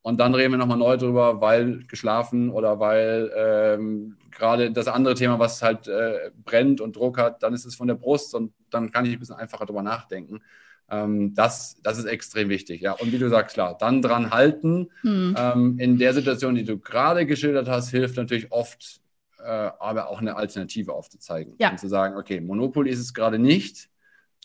und 0.03 0.19
dann 0.19 0.33
reden 0.33 0.53
wir 0.53 0.57
nochmal 0.57 0.77
neu 0.77 0.97
drüber, 0.97 1.41
weil 1.41 1.83
geschlafen 1.87 2.49
oder 2.49 2.79
weil 2.79 3.31
ähm, 3.35 4.17
gerade 4.31 4.71
das 4.71 4.87
andere 4.87 5.13
Thema, 5.13 5.37
was 5.37 5.61
halt 5.61 5.87
äh, 5.87 6.31
brennt 6.43 6.81
und 6.81 6.95
Druck 6.95 7.19
hat, 7.19 7.43
dann 7.43 7.53
ist 7.53 7.65
es 7.65 7.75
von 7.75 7.87
der 7.87 7.95
Brust 7.95 8.33
und 8.33 8.51
dann 8.71 8.91
kann 8.91 9.05
ich 9.05 9.13
ein 9.13 9.19
bisschen 9.19 9.35
einfacher 9.35 9.65
drüber 9.65 9.83
nachdenken. 9.83 10.41
Ähm, 10.89 11.35
das, 11.35 11.77
das 11.83 11.99
ist 11.99 12.05
extrem 12.05 12.49
wichtig. 12.49 12.81
Ja. 12.81 12.93
Und 12.93 13.11
wie 13.11 13.19
du 13.19 13.29
sagst, 13.29 13.53
klar, 13.53 13.77
dann 13.77 14.01
dran 14.01 14.31
halten. 14.31 14.89
Mhm. 15.03 15.35
Ähm, 15.37 15.75
in 15.77 15.97
der 15.99 16.13
Situation, 16.13 16.55
die 16.55 16.65
du 16.65 16.79
gerade 16.79 17.27
geschildert 17.27 17.69
hast, 17.69 17.91
hilft 17.91 18.17
natürlich 18.17 18.51
oft, 18.51 19.01
äh, 19.37 19.43
aber 19.79 20.09
auch 20.09 20.19
eine 20.19 20.35
Alternative 20.35 20.93
aufzuzeigen. 20.93 21.53
Ja. 21.59 21.69
Und 21.69 21.79
zu 21.79 21.87
sagen, 21.87 22.17
okay, 22.17 22.41
Monopoly 22.41 22.89
ist 22.89 22.99
es 22.99 23.13
gerade 23.13 23.37
nicht 23.37 23.90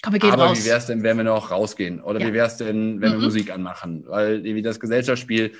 Komm, 0.02 0.12
wir 0.12 0.20
gehen 0.20 0.30
Aber 0.30 0.46
raus. 0.46 0.60
wie 0.60 0.68
wäre 0.68 0.78
es 0.78 0.86
denn, 0.86 1.02
wenn 1.02 1.16
wir 1.16 1.24
noch 1.24 1.50
rausgehen? 1.50 2.00
Oder 2.00 2.20
ja. 2.20 2.28
wie 2.28 2.32
wäre 2.32 2.46
es 2.46 2.56
denn, 2.56 3.00
wenn 3.00 3.12
mhm. 3.12 3.20
wir 3.20 3.24
Musik 3.24 3.50
anmachen? 3.50 4.04
Weil 4.06 4.44
wie 4.44 4.62
das 4.62 4.78
Gesellschaftsspiel, 4.80 5.52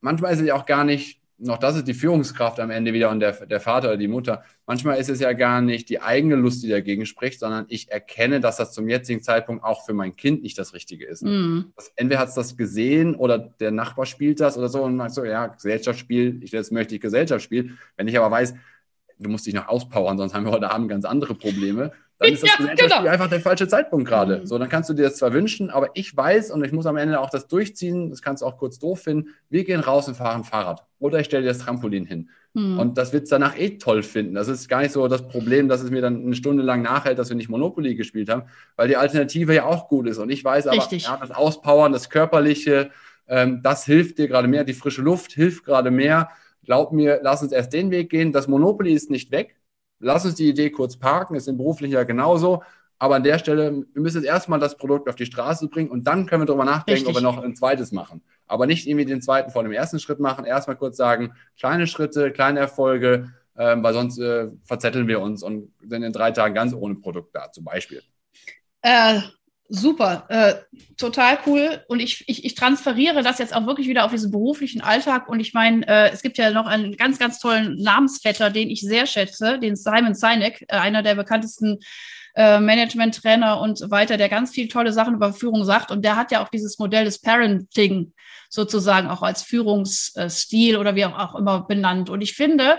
manchmal 0.00 0.32
ist 0.32 0.40
es 0.40 0.46
ja 0.46 0.54
auch 0.54 0.66
gar 0.66 0.84
nicht, 0.84 1.20
noch 1.38 1.58
das 1.58 1.76
ist 1.76 1.86
die 1.86 1.94
Führungskraft 1.94 2.60
am 2.60 2.70
Ende 2.70 2.94
wieder 2.94 3.10
und 3.10 3.20
der, 3.20 3.46
der 3.46 3.60
Vater 3.60 3.88
oder 3.88 3.96
die 3.96 4.08
Mutter. 4.08 4.42
Manchmal 4.66 4.98
ist 4.98 5.10
es 5.10 5.20
ja 5.20 5.32
gar 5.34 5.60
nicht 5.60 5.88
die 5.90 6.00
eigene 6.00 6.34
Lust, 6.34 6.62
die 6.62 6.68
dagegen 6.68 7.04
spricht, 7.04 7.40
sondern 7.40 7.66
ich 7.68 7.90
erkenne, 7.90 8.40
dass 8.40 8.56
das 8.56 8.72
zum 8.72 8.88
jetzigen 8.88 9.22
Zeitpunkt 9.22 9.62
auch 9.62 9.84
für 9.84 9.92
mein 9.92 10.16
Kind 10.16 10.42
nicht 10.42 10.58
das 10.58 10.72
Richtige 10.72 11.06
ist. 11.06 11.22
Mhm. 11.22 11.72
Das, 11.76 11.92
entweder 11.96 12.20
hat 12.20 12.28
es 12.28 12.34
das 12.34 12.56
gesehen 12.56 13.14
oder 13.14 13.38
der 13.38 13.70
Nachbar 13.70 14.06
spielt 14.06 14.40
das 14.40 14.56
oder 14.56 14.68
so 14.68 14.82
und 14.82 14.96
man 14.96 15.10
so, 15.10 15.24
ja, 15.24 15.46
Gesellschaftsspiel, 15.48 16.40
ich, 16.42 16.52
jetzt 16.52 16.72
möchte 16.72 16.94
ich 16.94 17.00
Gesellschaftsspiel. 17.02 17.76
Wenn 17.96 18.08
ich 18.08 18.18
aber 18.18 18.30
weiß, 18.30 18.54
du 19.18 19.28
musst 19.28 19.46
dich 19.46 19.54
noch 19.54 19.68
auspowern, 19.68 20.16
sonst 20.16 20.34
haben 20.34 20.44
wir 20.44 20.52
heute 20.52 20.70
Abend 20.70 20.88
ganz 20.88 21.04
andere 21.04 21.34
Probleme 21.34 21.92
dann 22.18 22.32
ist 22.32 22.42
das 22.42 22.50
ja, 22.58 22.74
genau. 22.74 23.06
einfach 23.06 23.28
der 23.28 23.40
falsche 23.40 23.68
Zeitpunkt 23.68 24.08
gerade. 24.08 24.38
Mhm. 24.38 24.46
So, 24.46 24.58
dann 24.58 24.68
kannst 24.68 24.88
du 24.88 24.94
dir 24.94 25.02
das 25.02 25.16
zwar 25.16 25.32
wünschen, 25.34 25.70
aber 25.70 25.90
ich 25.94 26.16
weiß 26.16 26.50
und 26.50 26.64
ich 26.64 26.72
muss 26.72 26.86
am 26.86 26.96
Ende 26.96 27.20
auch 27.20 27.28
das 27.28 27.46
durchziehen, 27.46 28.08
das 28.10 28.22
kannst 28.22 28.42
du 28.42 28.46
auch 28.46 28.56
kurz 28.56 28.78
doof 28.78 29.02
finden, 29.02 29.30
wir 29.50 29.64
gehen 29.64 29.80
raus 29.80 30.08
und 30.08 30.16
fahren 30.16 30.44
Fahrrad. 30.44 30.86
Oder 30.98 31.20
ich 31.20 31.26
stelle 31.26 31.42
dir 31.42 31.50
das 31.50 31.58
Trampolin 31.58 32.06
hin. 32.06 32.30
Mhm. 32.54 32.78
Und 32.78 32.98
das 32.98 33.12
wird 33.12 33.24
es 33.24 33.28
danach 33.28 33.58
eh 33.58 33.76
toll 33.76 34.02
finden. 34.02 34.34
Das 34.34 34.48
ist 34.48 34.66
gar 34.68 34.80
nicht 34.80 34.92
so 34.92 35.06
das 35.08 35.28
Problem, 35.28 35.68
dass 35.68 35.82
es 35.82 35.90
mir 35.90 36.00
dann 36.00 36.22
eine 36.24 36.34
Stunde 36.34 36.62
lang 36.62 36.80
nachhält, 36.80 37.18
dass 37.18 37.28
wir 37.28 37.36
nicht 37.36 37.50
Monopoly 37.50 37.94
gespielt 37.96 38.30
haben, 38.30 38.44
weil 38.76 38.88
die 38.88 38.96
Alternative 38.96 39.54
ja 39.54 39.64
auch 39.66 39.88
gut 39.88 40.08
ist. 40.08 40.16
Und 40.16 40.30
ich 40.30 40.42
weiß 40.42 40.68
aber, 40.68 40.88
ja, 40.90 41.18
das 41.18 41.30
Auspowern, 41.30 41.92
das 41.92 42.08
Körperliche, 42.08 42.90
ähm, 43.28 43.60
das 43.62 43.84
hilft 43.84 44.16
dir 44.16 44.26
gerade 44.26 44.48
mehr. 44.48 44.64
Die 44.64 44.72
frische 44.72 45.02
Luft 45.02 45.32
hilft 45.32 45.64
gerade 45.66 45.90
mehr. 45.90 46.30
Glaub 46.64 46.92
mir, 46.92 47.20
lass 47.22 47.42
uns 47.42 47.52
erst 47.52 47.74
den 47.74 47.90
Weg 47.90 48.08
gehen. 48.08 48.32
Das 48.32 48.48
Monopoly 48.48 48.94
ist 48.94 49.10
nicht 49.10 49.30
weg 49.32 49.56
lass 49.98 50.24
uns 50.24 50.34
die 50.34 50.48
Idee 50.48 50.70
kurz 50.70 50.96
parken, 50.96 51.34
ist 51.34 51.48
im 51.48 51.56
beruflichen 51.56 51.94
ja 51.94 52.04
genauso. 52.04 52.62
Aber 52.98 53.16
an 53.16 53.24
der 53.24 53.38
Stelle, 53.38 53.84
wir 53.92 54.02
müssen 54.02 54.18
jetzt 54.22 54.26
erstmal 54.26 54.58
das 54.58 54.76
Produkt 54.76 55.08
auf 55.08 55.16
die 55.16 55.26
Straße 55.26 55.68
bringen 55.68 55.90
und 55.90 56.04
dann 56.04 56.26
können 56.26 56.42
wir 56.42 56.46
darüber 56.46 56.64
nachdenken, 56.64 57.06
Richtig. 57.06 57.08
ob 57.08 57.14
wir 57.14 57.22
noch 57.22 57.42
ein 57.42 57.54
zweites 57.54 57.92
machen. 57.92 58.22
Aber 58.46 58.66
nicht 58.66 58.86
irgendwie 58.86 59.04
den 59.04 59.20
zweiten 59.20 59.50
vor 59.50 59.62
dem 59.62 59.72
ersten 59.72 59.98
Schritt 59.98 60.18
machen. 60.18 60.44
Erstmal 60.46 60.76
kurz 60.76 60.96
sagen, 60.96 61.34
kleine 61.58 61.86
Schritte, 61.86 62.30
kleine 62.30 62.60
Erfolge, 62.60 63.32
ähm, 63.58 63.82
weil 63.82 63.92
sonst 63.92 64.18
äh, 64.18 64.48
verzetteln 64.64 65.08
wir 65.08 65.20
uns 65.20 65.42
und 65.42 65.72
sind 65.86 66.02
in 66.02 66.12
drei 66.12 66.30
Tagen 66.30 66.54
ganz 66.54 66.72
ohne 66.72 66.94
Produkt 66.94 67.34
da, 67.34 67.52
zum 67.52 67.64
Beispiel. 67.64 68.02
Äh, 68.80 69.20
super, 69.68 70.26
äh, 70.28 70.54
total 70.96 71.38
cool. 71.46 71.82
Und 71.88 72.00
ich, 72.00 72.24
ich, 72.28 72.44
ich 72.44 72.54
transferiere 72.54 73.22
das 73.22 73.38
jetzt 73.38 73.54
auch 73.54 73.66
wirklich 73.66 73.88
wieder 73.88 74.04
auf 74.04 74.10
diesen 74.10 74.30
beruflichen 74.30 74.80
Alltag. 74.80 75.28
Und 75.28 75.40
ich 75.40 75.54
meine, 75.54 75.86
äh, 75.86 76.10
es 76.10 76.22
gibt 76.22 76.38
ja 76.38 76.50
noch 76.50 76.66
einen 76.66 76.96
ganz, 76.96 77.18
ganz 77.18 77.38
tollen 77.38 77.76
Namensvetter, 77.82 78.50
den 78.50 78.70
ich 78.70 78.80
sehr 78.80 79.06
schätze, 79.06 79.58
den 79.58 79.76
Simon 79.76 80.14
Sinek, 80.14 80.62
äh, 80.62 80.76
einer 80.76 81.02
der 81.02 81.14
bekanntesten 81.14 81.78
äh, 82.34 82.60
Management-Trainer 82.60 83.60
und 83.60 83.90
weiter, 83.90 84.16
der 84.16 84.28
ganz 84.28 84.52
viel 84.52 84.68
tolle 84.68 84.92
Sachen 84.92 85.14
über 85.14 85.32
Führung 85.32 85.64
sagt. 85.64 85.90
Und 85.90 86.04
der 86.04 86.16
hat 86.16 86.30
ja 86.30 86.42
auch 86.42 86.48
dieses 86.48 86.78
Modell 86.78 87.04
des 87.04 87.20
Parenting 87.20 88.12
sozusagen 88.48 89.08
auch 89.08 89.22
als 89.22 89.42
Führungsstil 89.42 90.76
oder 90.76 90.94
wie 90.94 91.04
auch, 91.04 91.18
auch 91.18 91.34
immer 91.34 91.66
benannt. 91.66 92.10
Und 92.10 92.20
ich 92.20 92.34
finde, 92.34 92.78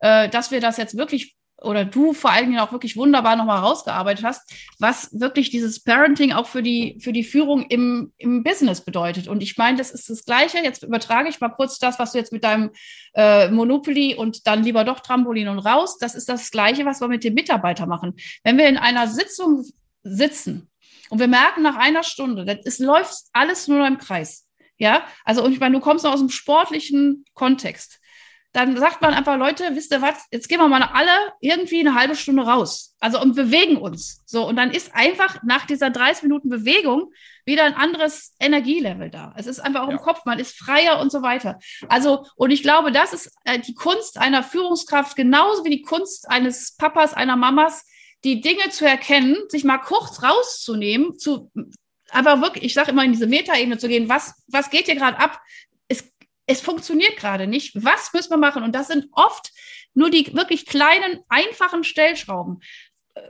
äh, 0.00 0.28
dass 0.28 0.50
wir 0.50 0.60
das 0.60 0.76
jetzt 0.76 0.96
wirklich 0.96 1.36
oder 1.60 1.84
du 1.84 2.12
vor 2.12 2.30
allen 2.30 2.46
Dingen 2.46 2.60
auch 2.60 2.72
wirklich 2.72 2.96
wunderbar 2.96 3.36
nochmal 3.36 3.58
rausgearbeitet 3.58 4.24
hast, 4.24 4.52
was 4.78 5.08
wirklich 5.12 5.50
dieses 5.50 5.82
Parenting 5.82 6.32
auch 6.32 6.46
für 6.46 6.62
die, 6.62 6.98
für 7.00 7.12
die 7.12 7.24
Führung 7.24 7.66
im, 7.68 8.12
im 8.16 8.44
Business 8.44 8.80
bedeutet. 8.80 9.26
Und 9.28 9.42
ich 9.42 9.56
meine, 9.56 9.76
das 9.76 9.90
ist 9.90 10.08
das 10.08 10.24
Gleiche. 10.24 10.58
Jetzt 10.58 10.84
übertrage 10.84 11.28
ich 11.28 11.40
mal 11.40 11.48
kurz 11.48 11.78
das, 11.78 11.98
was 11.98 12.12
du 12.12 12.18
jetzt 12.18 12.32
mit 12.32 12.44
deinem 12.44 12.70
äh, 13.14 13.50
Monopoly 13.50 14.14
und 14.14 14.46
dann 14.46 14.62
lieber 14.62 14.84
doch 14.84 15.00
Trampolin 15.00 15.48
und 15.48 15.58
raus. 15.58 15.98
Das 15.98 16.14
ist 16.14 16.28
das 16.28 16.50
Gleiche, 16.50 16.84
was 16.84 17.00
wir 17.00 17.08
mit 17.08 17.24
dem 17.24 17.34
Mitarbeiter 17.34 17.86
machen. 17.86 18.14
Wenn 18.44 18.56
wir 18.56 18.68
in 18.68 18.78
einer 18.78 19.08
Sitzung 19.08 19.64
sitzen 20.04 20.70
und 21.10 21.18
wir 21.18 21.28
merken 21.28 21.62
nach 21.62 21.76
einer 21.76 22.04
Stunde, 22.04 22.60
es 22.64 22.78
läuft 22.78 23.14
alles 23.32 23.66
nur 23.66 23.84
im 23.86 23.98
Kreis. 23.98 24.46
Ja, 24.80 25.02
also 25.24 25.44
und 25.44 25.52
ich 25.52 25.58
meine, 25.58 25.74
du 25.74 25.80
kommst 25.80 26.04
noch 26.04 26.12
aus 26.12 26.20
einem 26.20 26.28
sportlichen 26.28 27.24
Kontext 27.34 27.98
dann 28.58 28.76
sagt 28.76 29.00
man 29.02 29.14
einfach, 29.14 29.38
Leute, 29.38 29.70
wisst 29.74 29.92
ihr 29.92 30.02
was, 30.02 30.16
jetzt 30.32 30.48
gehen 30.48 30.58
wir 30.58 30.66
mal 30.66 30.82
alle 30.82 31.32
irgendwie 31.40 31.78
eine 31.78 31.94
halbe 31.94 32.16
Stunde 32.16 32.42
raus. 32.42 32.96
Also 32.98 33.20
und 33.20 33.36
bewegen 33.36 33.76
uns. 33.76 34.24
So, 34.26 34.48
und 34.48 34.56
dann 34.56 34.72
ist 34.72 34.96
einfach 34.96 35.44
nach 35.44 35.64
dieser 35.64 35.90
30 35.90 36.24
Minuten 36.24 36.48
Bewegung 36.48 37.12
wieder 37.44 37.62
ein 37.62 37.74
anderes 37.74 38.34
Energielevel 38.40 39.10
da. 39.10 39.32
Es 39.36 39.46
ist 39.46 39.60
einfach 39.60 39.82
auch 39.82 39.90
ja. 39.90 39.92
im 39.92 40.00
Kopf, 40.00 40.24
man 40.24 40.40
ist 40.40 40.58
freier 40.58 40.98
und 40.98 41.12
so 41.12 41.22
weiter. 41.22 41.60
Also, 41.88 42.26
und 42.34 42.50
ich 42.50 42.64
glaube, 42.64 42.90
das 42.90 43.12
ist 43.12 43.30
äh, 43.44 43.60
die 43.60 43.74
Kunst 43.74 44.18
einer 44.18 44.42
Führungskraft, 44.42 45.14
genauso 45.14 45.64
wie 45.64 45.70
die 45.70 45.82
Kunst 45.82 46.28
eines 46.28 46.74
Papas, 46.74 47.14
einer 47.14 47.36
Mamas, 47.36 47.86
die 48.24 48.40
Dinge 48.40 48.70
zu 48.70 48.84
erkennen, 48.88 49.36
sich 49.50 49.62
mal 49.62 49.78
kurz 49.78 50.20
rauszunehmen, 50.20 51.16
zu 51.16 51.52
einfach 52.10 52.40
wirklich, 52.40 52.64
ich 52.64 52.74
sage 52.74 52.90
immer 52.90 53.04
in 53.04 53.12
diese 53.12 53.28
Metaebene 53.28 53.78
zu 53.78 53.86
gehen, 53.86 54.08
was, 54.08 54.34
was 54.48 54.70
geht 54.70 54.86
hier 54.86 54.96
gerade 54.96 55.20
ab? 55.20 55.40
Es 56.48 56.62
funktioniert 56.62 57.16
gerade 57.16 57.46
nicht. 57.46 57.72
Was 57.84 58.12
müssen 58.12 58.30
wir 58.30 58.38
machen? 58.38 58.62
Und 58.62 58.74
das 58.74 58.88
sind 58.88 59.06
oft 59.12 59.52
nur 59.94 60.10
die 60.10 60.34
wirklich 60.34 60.66
kleinen, 60.66 61.20
einfachen 61.28 61.84
Stellschrauben. 61.84 62.60
Äh, 63.14 63.20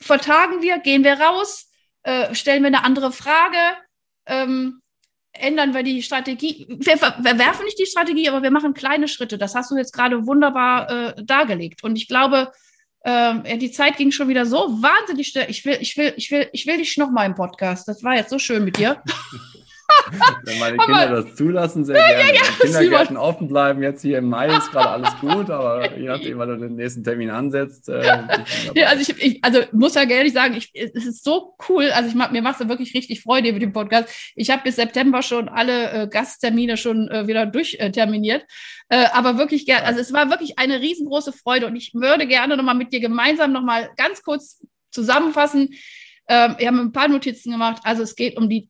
vertagen 0.00 0.62
wir, 0.62 0.78
gehen 0.78 1.04
wir 1.04 1.20
raus, 1.20 1.70
äh, 2.04 2.34
stellen 2.34 2.62
wir 2.62 2.68
eine 2.68 2.84
andere 2.84 3.12
Frage, 3.12 3.58
ähm, 4.26 4.80
ändern 5.32 5.74
wir 5.74 5.82
die 5.82 6.02
Strategie. 6.02 6.66
Wir, 6.68 7.00
wir, 7.00 7.38
werfen 7.38 7.64
nicht 7.64 7.78
die 7.78 7.86
Strategie, 7.86 8.28
aber 8.28 8.42
wir 8.42 8.50
machen 8.50 8.74
kleine 8.74 9.08
Schritte. 9.08 9.36
Das 9.36 9.54
hast 9.54 9.70
du 9.70 9.76
jetzt 9.76 9.92
gerade 9.92 10.26
wunderbar 10.26 10.90
äh, 10.90 11.24
dargelegt. 11.24 11.82
Und 11.82 11.96
ich 11.96 12.06
glaube, 12.06 12.52
äh, 13.00 13.58
die 13.58 13.72
Zeit 13.72 13.96
ging 13.96 14.12
schon 14.12 14.28
wieder 14.28 14.46
so 14.46 14.58
wahnsinnig 14.80 15.28
schnell. 15.28 15.50
Ich 15.50 15.64
will, 15.64 15.78
ich 15.80 15.96
will, 15.96 16.14
ich 16.16 16.30
will, 16.30 16.48
ich 16.52 16.66
will 16.66 16.76
dich 16.76 16.96
noch 16.98 17.10
mal 17.10 17.26
im 17.26 17.34
Podcast. 17.34 17.88
Das 17.88 18.04
war 18.04 18.14
jetzt 18.14 18.30
so 18.30 18.38
schön 18.38 18.64
mit 18.64 18.76
dir. 18.76 19.02
Wenn 20.44 20.58
meine 20.58 20.76
Kinder 20.76 21.22
das 21.22 21.34
zulassen, 21.36 21.84
sehr 21.84 21.96
ja, 21.96 22.06
gerne. 22.08 22.22
Ja, 22.22 22.34
ja, 22.34 22.42
Kindergärten 22.60 23.16
offen 23.16 23.48
bleiben, 23.48 23.82
jetzt 23.82 24.02
hier 24.02 24.18
im 24.18 24.28
Mai 24.28 24.48
ist 24.48 24.70
gerade 24.70 24.90
alles 24.90 25.10
gut, 25.20 25.50
aber 25.50 25.96
je 25.96 26.06
nachdem, 26.06 26.38
wann 26.38 26.48
du 26.48 26.56
den 26.58 26.76
nächsten 26.76 27.02
Termin 27.02 27.30
ansetzt. 27.30 27.88
Äh, 27.88 28.04
ja, 28.74 28.86
also 28.88 29.02
ich, 29.02 29.22
ich, 29.22 29.44
also 29.44 29.60
muss 29.72 29.94
ja 29.94 30.02
ehrlich 30.02 30.32
sagen, 30.32 30.54
ich, 30.54 30.70
es 30.74 31.06
ist 31.06 31.24
so 31.24 31.54
cool, 31.68 31.90
also 31.90 32.08
ich, 32.08 32.14
mir 32.14 32.42
macht 32.42 32.60
es 32.60 32.68
wirklich 32.68 32.94
richtig 32.94 33.22
Freude 33.22 33.52
mit 33.52 33.62
dem 33.62 33.72
Podcast. 33.72 34.08
Ich 34.34 34.50
habe 34.50 34.62
bis 34.62 34.76
September 34.76 35.22
schon 35.22 35.48
alle 35.48 35.90
äh, 35.92 36.08
Gasttermine 36.08 36.76
schon 36.76 37.08
äh, 37.08 37.26
wieder 37.26 37.46
durchterminiert, 37.46 38.44
äh, 38.88 39.06
aber 39.12 39.38
wirklich 39.38 39.66
gerne, 39.66 39.86
also 39.86 40.00
es 40.00 40.12
war 40.12 40.30
wirklich 40.30 40.58
eine 40.58 40.80
riesengroße 40.80 41.32
Freude 41.32 41.66
und 41.66 41.76
ich 41.76 41.94
würde 41.94 42.26
gerne 42.26 42.56
nochmal 42.56 42.74
mit 42.74 42.92
dir 42.92 43.00
gemeinsam 43.00 43.52
nochmal 43.52 43.90
ganz 43.96 44.22
kurz 44.22 44.60
zusammenfassen. 44.90 45.70
Ähm, 46.28 46.54
wir 46.58 46.68
haben 46.68 46.78
ein 46.78 46.92
paar 46.92 47.08
Notizen 47.08 47.50
gemacht. 47.50 47.82
Also 47.84 48.02
es 48.02 48.14
geht 48.14 48.36
um 48.36 48.48
die 48.48 48.68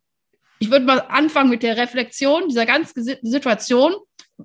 ich 0.62 0.70
würde 0.70 0.86
mal 0.86 1.00
anfangen 1.08 1.50
mit 1.50 1.64
der 1.64 1.76
Reflexion 1.76 2.46
dieser 2.46 2.66
ganzen 2.66 3.02
Situation. 3.02 3.96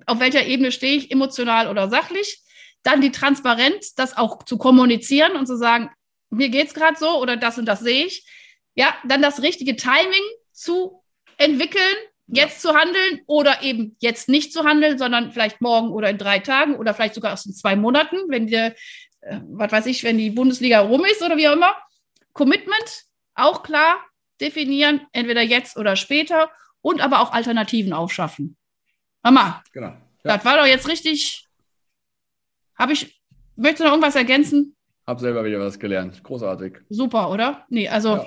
Auf 0.04 0.18
welcher 0.18 0.44
Ebene 0.44 0.72
stehe 0.72 0.96
ich, 0.96 1.12
emotional 1.12 1.68
oder 1.68 1.88
sachlich? 1.88 2.42
Dann 2.82 3.00
die 3.00 3.12
Transparenz, 3.12 3.94
das 3.94 4.16
auch 4.16 4.42
zu 4.42 4.58
kommunizieren 4.58 5.36
und 5.36 5.46
zu 5.46 5.56
sagen, 5.56 5.90
mir 6.30 6.48
geht 6.48 6.66
es 6.66 6.74
gerade 6.74 6.98
so 6.98 7.22
oder 7.22 7.36
das 7.36 7.56
und 7.56 7.66
das 7.66 7.78
sehe 7.78 8.06
ich. 8.06 8.26
Ja, 8.74 8.96
dann 9.06 9.22
das 9.22 9.42
richtige 9.42 9.76
Timing 9.76 10.24
zu 10.50 11.04
entwickeln, 11.36 11.96
jetzt 12.26 12.64
ja. 12.64 12.72
zu 12.72 12.76
handeln 12.76 13.20
oder 13.26 13.62
eben 13.62 13.96
jetzt 14.00 14.28
nicht 14.28 14.52
zu 14.52 14.64
handeln, 14.64 14.98
sondern 14.98 15.30
vielleicht 15.30 15.60
morgen 15.60 15.90
oder 15.90 16.10
in 16.10 16.18
drei 16.18 16.40
Tagen 16.40 16.74
oder 16.74 16.94
vielleicht 16.94 17.14
sogar 17.14 17.30
erst 17.30 17.46
in 17.46 17.54
zwei 17.54 17.76
Monaten, 17.76 18.16
wenn 18.26 18.48
die, 18.48 18.56
äh, 18.56 18.72
was 19.50 19.70
weiß 19.70 19.86
ich, 19.86 20.02
wenn 20.02 20.18
die 20.18 20.30
Bundesliga 20.30 20.80
rum 20.80 21.04
ist 21.04 21.22
oder 21.22 21.36
wie 21.36 21.46
auch 21.46 21.54
immer. 21.54 21.76
Commitment, 22.32 23.04
auch 23.36 23.62
klar, 23.62 24.04
definieren, 24.40 25.06
entweder 25.12 25.42
jetzt 25.42 25.76
oder 25.76 25.96
später 25.96 26.50
und 26.80 27.00
aber 27.00 27.20
auch 27.20 27.32
Alternativen 27.32 27.92
aufschaffen. 27.92 28.56
Mama, 29.22 29.62
genau. 29.72 29.88
Ja. 29.88 30.36
das 30.36 30.44
war 30.44 30.58
doch 30.58 30.66
jetzt 30.66 30.88
richtig. 30.88 31.46
Habe 32.78 32.92
ich, 32.92 33.20
möchtest 33.56 33.80
du 33.80 33.84
noch 33.84 33.92
irgendwas 33.92 34.16
ergänzen? 34.16 34.76
Hab 35.06 35.20
selber 35.20 35.44
wieder 35.44 35.58
was 35.58 35.78
gelernt. 35.78 36.22
Großartig. 36.22 36.78
Super, 36.88 37.30
oder? 37.30 37.66
Nee, 37.68 37.88
also 37.88 38.16
ja. 38.16 38.26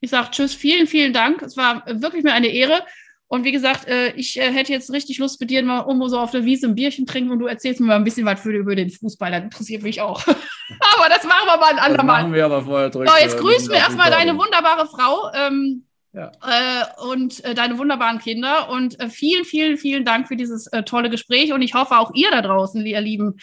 ich 0.00 0.10
sage 0.10 0.30
Tschüss, 0.30 0.54
vielen, 0.54 0.86
vielen 0.86 1.12
Dank. 1.12 1.42
Es 1.42 1.56
war 1.56 1.84
wirklich 1.86 2.22
mir 2.22 2.32
eine 2.32 2.48
Ehre. 2.48 2.84
Und 3.32 3.44
wie 3.44 3.52
gesagt, 3.52 3.88
äh, 3.88 4.12
ich 4.12 4.38
äh, 4.38 4.52
hätte 4.52 4.72
jetzt 4.72 4.92
richtig 4.92 5.16
Lust 5.16 5.40
mit 5.40 5.48
dir 5.48 5.64
mal 5.64 5.86
irgendwo 5.86 6.06
so 6.08 6.18
auf 6.18 6.32
der 6.32 6.44
Wiese 6.44 6.66
ein 6.66 6.74
Bierchen 6.74 7.06
trinken 7.06 7.30
und 7.30 7.38
du 7.38 7.46
erzählst 7.46 7.80
mir 7.80 7.86
mal 7.86 7.96
ein 7.96 8.04
bisschen 8.04 8.26
was 8.26 8.38
für, 8.38 8.50
über 8.50 8.76
den 8.76 8.90
Fußball. 8.90 9.30
Das 9.30 9.44
interessiert 9.44 9.82
mich 9.82 10.02
auch. 10.02 10.20
aber 10.26 11.08
das 11.08 11.24
machen 11.24 11.46
wir 11.46 11.56
mal 11.56 11.70
ein 11.70 11.78
andermal. 11.78 12.16
Das 12.16 12.22
machen 12.24 12.34
wir 12.34 12.44
aber 12.44 12.62
vorher 12.62 12.90
drücken. 12.90 13.08
So, 13.08 13.16
jetzt 13.16 13.38
grüßen 13.38 13.70
wir 13.70 13.78
erstmal 13.78 14.10
deine 14.10 14.36
wunderbare 14.36 14.86
Frau 14.86 15.30
ähm, 15.32 15.86
ja. 16.12 16.30
äh, 16.42 17.08
und 17.08 17.42
äh, 17.42 17.54
deine 17.54 17.78
wunderbaren 17.78 18.18
Kinder. 18.18 18.68
Und 18.68 19.00
äh, 19.00 19.08
vielen, 19.08 19.46
vielen, 19.46 19.78
vielen 19.78 20.04
Dank 20.04 20.28
für 20.28 20.36
dieses 20.36 20.66
äh, 20.66 20.82
tolle 20.82 21.08
Gespräch. 21.08 21.54
Und 21.54 21.62
ich 21.62 21.72
hoffe, 21.72 21.96
auch 21.96 22.10
ihr 22.12 22.30
da 22.30 22.42
draußen, 22.42 22.84
ihr 22.84 23.00
lieben 23.00 23.38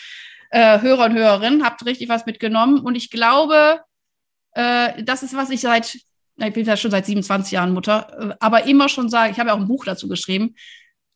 Hörer 0.52 1.06
und 1.06 1.14
Hörerinnen, 1.14 1.64
habt 1.64 1.84
richtig 1.86 2.10
was 2.10 2.28
mitgenommen. 2.28 2.80
Und 2.80 2.96
ich 2.96 3.12
glaube, 3.12 3.82
das 4.56 5.22
ist, 5.22 5.36
was 5.36 5.52
ich 5.52 5.62
seit 5.62 6.00
ich 6.48 6.54
bin 6.54 6.66
ja 6.66 6.78
schon 6.78 6.92
seit 6.92 7.06
27 7.06 7.52
Jahren 7.52 7.74
Mutter, 7.74 8.32
äh, 8.32 8.36
aber 8.40 8.66
immer 8.66 8.90
schon 8.90 9.10
sage, 9.10 9.32
ich 9.32 9.40
habe 9.40 9.50
ja 9.50 9.56
auch 9.56 9.60
ein 9.60 9.68
Buch 9.68 9.86
dazu 9.86 10.08
geschrieben, 10.08 10.56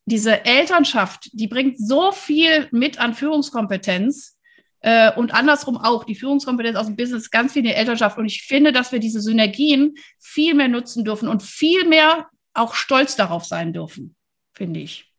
diese 0.06 0.46
Elternschaft, 0.46 1.30
die 1.34 1.48
bringt 1.48 1.80
so 1.80 2.12
viel 2.12 2.68
mit 2.72 3.00
an 3.00 3.14
Führungskompetenz 3.14 4.38
äh, 4.82 5.14
und 5.14 5.34
andersrum 5.34 5.78
auch, 5.78 6.04
die 6.04 6.16
Führungskompetenz 6.16 6.78
aus 6.78 6.88
dem 6.88 6.98
Business, 6.98 7.32
ganz 7.32 7.54
viel 7.54 7.62
in 7.62 7.68
der 7.68 7.78
Elternschaft. 7.78 8.18
Und 8.18 8.26
ich 8.26 8.44
finde, 8.44 8.74
dass 8.74 8.92
wir 8.92 9.00
diese 9.00 9.22
Synergien 9.22 9.96
viel 10.20 10.54
mehr 10.56 10.68
nutzen 10.68 11.06
dürfen 11.06 11.30
und 11.30 11.42
viel 11.42 11.88
mehr 11.88 12.28
auch 12.54 12.76
stolz 12.76 13.16
darauf 13.16 13.46
sein 13.46 13.74
dürfen, 13.74 14.16
finde 14.54 14.82
ich. 14.82 15.10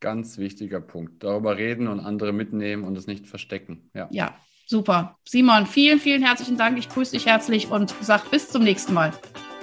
Ganz 0.00 0.38
wichtiger 0.38 0.80
Punkt. 0.80 1.22
Darüber 1.22 1.56
reden 1.56 1.86
und 1.86 2.00
andere 2.00 2.32
mitnehmen 2.32 2.82
und 2.82 2.98
es 2.98 3.06
nicht 3.06 3.28
verstecken. 3.28 3.88
Ja. 3.94 4.08
ja, 4.10 4.36
super. 4.66 5.16
Simon, 5.24 5.66
vielen, 5.66 6.00
vielen 6.00 6.24
herzlichen 6.24 6.56
Dank. 6.56 6.76
Ich 6.76 6.88
grüße 6.88 7.12
dich 7.12 7.26
herzlich 7.26 7.70
und 7.70 7.94
sage 8.00 8.24
bis 8.28 8.48
zum 8.48 8.64
nächsten 8.64 8.92
Mal. 8.92 9.12